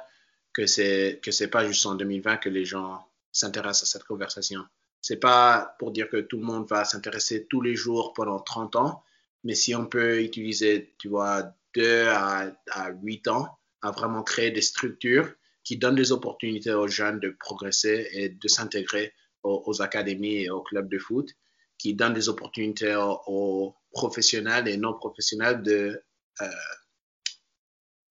que 0.52 0.66
c'est 0.66 1.20
que 1.22 1.32
c'est 1.32 1.48
pas 1.48 1.66
juste 1.66 1.84
en 1.86 1.94
2020 1.96 2.36
que 2.36 2.48
les 2.48 2.64
gens 2.64 3.04
s'intéressent 3.32 3.82
à 3.82 3.86
cette 3.86 4.04
conversation. 4.04 4.64
C'est 5.00 5.16
pas 5.16 5.74
pour 5.78 5.90
dire 5.90 6.08
que 6.08 6.18
tout 6.18 6.38
le 6.38 6.44
monde 6.44 6.66
va 6.68 6.84
s'intéresser 6.84 7.46
tous 7.46 7.60
les 7.60 7.74
jours 7.74 8.12
pendant 8.14 8.38
30 8.38 8.76
ans, 8.76 9.04
mais 9.44 9.54
si 9.54 9.74
on 9.74 9.86
peut 9.86 10.22
utiliser, 10.22 10.94
tu 10.98 11.08
vois, 11.08 11.54
2 11.74 12.06
à, 12.08 12.52
à 12.70 12.90
8 12.90 13.28
ans 13.28 13.58
à 13.82 13.90
vraiment 13.90 14.22
créer 14.22 14.50
des 14.50 14.62
structures 14.62 15.30
qui 15.62 15.76
donnent 15.76 15.94
des 15.94 16.12
opportunités 16.12 16.72
aux 16.72 16.88
jeunes 16.88 17.20
de 17.20 17.30
progresser 17.30 18.08
et 18.12 18.28
de 18.28 18.48
s'intégrer 18.48 19.12
aux, 19.42 19.82
académies 19.82 20.44
et 20.44 20.50
aux 20.50 20.62
clubs 20.62 20.88
de 20.88 20.98
foot, 20.98 21.30
qui 21.76 21.94
donnent 21.94 22.14
des 22.14 22.30
opportunités 22.30 22.96
aux, 22.96 23.76
professionnels 23.92 24.66
et 24.68 24.76
non 24.76 24.94
professionnels 24.94 25.62
de 25.62 26.02
euh, 26.40 26.46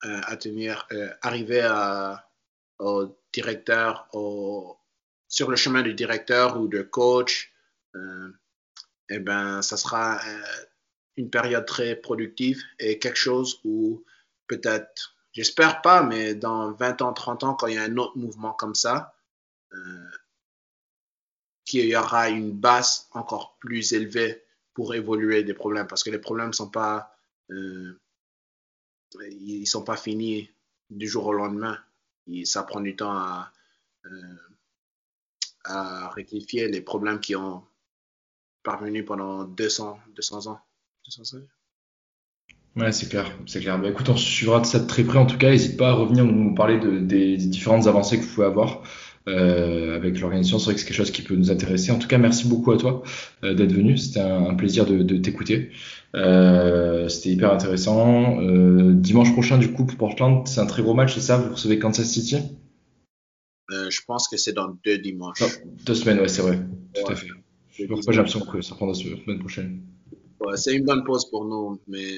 euh, 0.05 0.21
euh, 0.91 1.09
arriver 1.21 1.61
à, 1.61 2.29
au 2.79 3.17
directeur, 3.33 4.07
sur 5.27 5.49
le 5.49 5.55
chemin 5.55 5.81
du 5.81 5.93
directeur 5.93 6.59
ou 6.59 6.67
de 6.67 6.83
coach, 6.83 7.51
euh, 7.95 8.29
eh 9.09 9.19
ben, 9.19 9.61
ça 9.61 9.75
sera 9.75 10.21
une 11.17 11.30
période 11.30 11.65
très 11.65 11.95
productive 11.95 12.62
et 12.80 12.99
quelque 12.99 13.17
chose 13.17 13.60
où 13.63 14.04
peut-être, 14.47 15.15
j'espère 15.32 15.82
pas, 15.82 16.04
mais 16.04 16.36
dans 16.36 16.71
20 16.71 17.02
ans, 17.02 17.13
30 17.13 17.43
ans, 17.43 17.54
quand 17.54 17.67
il 17.67 17.76
y 17.76 17.78
a 17.78 17.84
un 17.84 17.97
autre 17.97 18.17
mouvement 18.17 18.54
comme 18.54 18.76
ça, 18.76 19.15
euh, 19.73 20.10
qu'il 21.65 21.86
y 21.86 21.95
aura 21.95 22.30
une 22.30 22.52
base 22.52 23.08
encore 23.12 23.58
plus 23.60 23.93
élevée 23.93 24.43
pour 24.73 24.95
évoluer 24.95 25.43
des 25.43 25.54
problèmes 25.54 25.88
parce 25.88 26.04
que 26.04 26.10
les 26.10 26.19
problèmes 26.19 26.54
sont 26.54 26.71
euh, 27.52 27.99
sont 29.65 29.84
pas 29.84 29.97
finis 29.97 30.52
du 30.89 31.08
jour 31.08 31.28
au 31.28 31.34
lendemain 31.34 31.80
ça 32.45 32.63
prend 32.63 32.82
du 32.82 32.95
temps 32.95 33.12
à, 33.12 33.52
euh, 34.06 34.38
à 35.65 36.10
rectifier 36.10 36.67
les 36.67 36.82
problèmes 36.82 37.19
qui 37.19 37.36
ont 37.36 37.65
parvenu 38.63 39.04
pendant 39.04 39.43
200, 39.43 39.99
200 40.15 40.47
ans. 40.47 40.62
200 41.05 41.37
ans. 41.37 41.41
Ouais, 42.75 42.91
c'est 42.91 43.07
clair, 43.07 43.31
c'est 43.45 43.59
clair. 43.59 43.79
Bah, 43.79 43.89
écoute, 43.89 44.09
on 44.09 44.17
suivra 44.17 44.59
de 44.59 44.65
ça 44.65 44.79
de 44.79 44.87
très 44.87 45.03
près. 45.03 45.19
En 45.19 45.27
tout 45.27 45.37
cas, 45.37 45.51
n'hésite 45.51 45.77
pas 45.77 45.89
à 45.89 45.93
revenir 45.93 46.25
nous 46.25 46.55
parler 46.55 46.79
de, 46.79 46.99
des, 46.99 47.37
différentes 47.37 47.85
avancées 47.85 48.17
que 48.17 48.23
vous 48.23 48.33
pouvez 48.33 48.47
avoir 48.47 48.81
euh, 49.27 49.95
avec 49.95 50.19
l'organisation. 50.19 50.57
C'est 50.57 50.65
vrai 50.65 50.73
que 50.73 50.79
c'est 50.79 50.87
quelque 50.87 50.97
chose 50.97 51.11
qui 51.11 51.21
peut 51.21 51.35
nous 51.35 51.51
intéresser. 51.51 51.91
En 51.91 51.99
tout 51.99 52.07
cas, 52.07 52.17
merci 52.17 52.47
beaucoup 52.47 52.71
à 52.71 52.77
toi 52.77 53.03
euh, 53.43 53.53
d'être 53.53 53.71
venu. 53.71 53.97
C'était 53.97 54.21
un, 54.21 54.55
plaisir 54.55 54.87
de, 54.87 55.03
de 55.03 55.17
t'écouter. 55.17 55.69
Euh, 56.15 57.07
C'était 57.09 57.29
hyper 57.29 57.51
intéressant. 57.51 58.41
Euh, 58.41 58.93
dimanche 58.93 59.31
prochain, 59.33 59.59
du 59.59 59.71
coup, 59.71 59.85
pour 59.85 59.97
Portland, 59.97 60.47
c'est 60.47 60.59
un 60.59 60.65
très 60.65 60.81
gros 60.81 60.95
match, 60.95 61.13
c'est 61.13 61.21
ça? 61.21 61.37
Vous 61.37 61.53
recevez 61.53 61.77
Kansas 61.77 62.07
City? 62.07 62.37
Euh, 63.71 63.89
Je 63.91 64.01
pense 64.07 64.27
que 64.27 64.37
c'est 64.37 64.53
dans 64.53 64.75
deux 64.83 64.97
dimanches. 64.97 65.43
deux 65.85 65.95
semaines, 65.95 66.19
ouais, 66.19 66.27
c'est 66.27 66.41
vrai. 66.41 66.59
Tout 66.93 67.11
à 67.11 67.15
fait. 67.15 67.27
J'ai 67.71 67.87
l'impression 67.87 68.41
que 68.41 68.61
ça 68.61 68.75
prendra 68.75 68.95
la 68.95 68.99
semaine 68.99 69.39
prochaine. 69.39 69.81
Ouais, 70.45 70.58
c'est 70.58 70.75
une 70.75 70.84
bonne 70.84 71.03
pause 71.03 71.29
pour 71.29 71.45
nous, 71.45 71.79
mais 71.88 72.17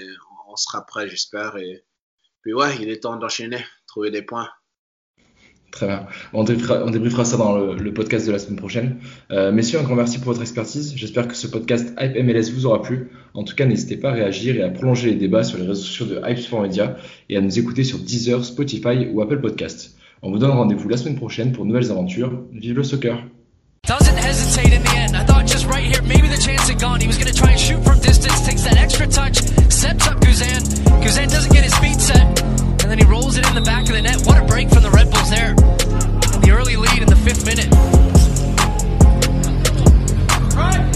on 0.51 0.55
sera 0.55 0.85
prêt, 0.85 1.07
j'espère. 1.07 1.57
Et 1.57 1.83
puis 2.41 2.53
ouais, 2.53 2.75
il 2.81 2.89
est 2.89 3.03
temps 3.03 3.17
d'enchaîner, 3.17 3.59
trouver 3.87 4.09
des 4.09 4.23
points. 4.23 4.49
Très 5.71 5.87
bien. 5.87 6.07
On 6.31 6.43
débriefera, 6.43 6.83
on 6.85 6.89
débriefera 6.89 7.25
ça 7.25 7.35
dans 7.35 7.57
le, 7.57 7.75
le, 7.75 7.93
podcast 7.93 8.25
de 8.25 8.31
la 8.31 8.39
semaine 8.39 8.55
prochaine. 8.55 8.99
Euh, 9.31 9.51
messieurs, 9.51 9.79
un 9.79 9.83
grand 9.83 9.95
merci 9.95 10.19
pour 10.19 10.27
votre 10.27 10.41
expertise. 10.41 10.93
J'espère 10.95 11.27
que 11.27 11.35
ce 11.35 11.47
podcast 11.47 11.93
Hype 11.99 12.15
MLS 12.23 12.51
vous 12.53 12.65
aura 12.65 12.81
plu. 12.81 13.11
En 13.33 13.43
tout 13.43 13.55
cas, 13.55 13.65
n'hésitez 13.65 13.97
pas 13.97 14.11
à 14.11 14.13
réagir 14.13 14.55
et 14.55 14.63
à 14.63 14.69
prolonger 14.69 15.09
les 15.09 15.17
débats 15.17 15.43
sur 15.43 15.57
les 15.57 15.67
réseaux 15.67 15.81
sociaux 15.81 16.05
de 16.05 16.21
Hype 16.25 16.39
Sport 16.39 16.61
Media 16.61 16.95
et 17.29 17.35
à 17.35 17.41
nous 17.41 17.59
écouter 17.59 17.83
sur 17.83 17.99
Deezer, 17.99 18.45
Spotify 18.45 19.07
ou 19.11 19.21
Apple 19.21 19.41
Podcast. 19.41 19.97
On 20.21 20.31
vous 20.31 20.39
donne 20.39 20.51
rendez-vous 20.51 20.87
la 20.87 20.97
semaine 20.97 21.17
prochaine 21.17 21.51
pour 21.51 21.65
de 21.65 21.69
nouvelles 21.69 21.91
aventures. 21.91 22.41
Vive 22.53 22.77
le 22.77 22.83
soccer! 22.83 23.21
that 28.65 28.77
extra 28.77 29.07
touch, 29.07 29.37
sets 29.71 30.07
up 30.07 30.19
Guzan. 30.19 30.61
Guzan 31.01 31.29
doesn't 31.29 31.53
get 31.53 31.63
his 31.63 31.77
feet 31.77 31.99
set, 31.99 32.41
and 32.41 32.91
then 32.91 32.97
he 32.97 33.05
rolls 33.05 33.37
it 33.37 33.47
in 33.47 33.55
the 33.55 33.61
back 33.61 33.83
of 33.83 33.95
the 33.95 34.01
net. 34.01 34.21
What 34.25 34.41
a 34.41 34.45
break 34.45 34.69
from 34.69 34.83
the 34.83 34.89
Red 34.89 35.09
Bulls 35.11 35.29
there. 35.29 35.51
And 36.33 36.43
the 36.43 36.51
early 36.51 36.75
lead 36.75 37.01
in 37.01 37.07
the 37.07 37.15
fifth 37.15 37.45
minute. 37.45 37.69
Right. 40.55 40.94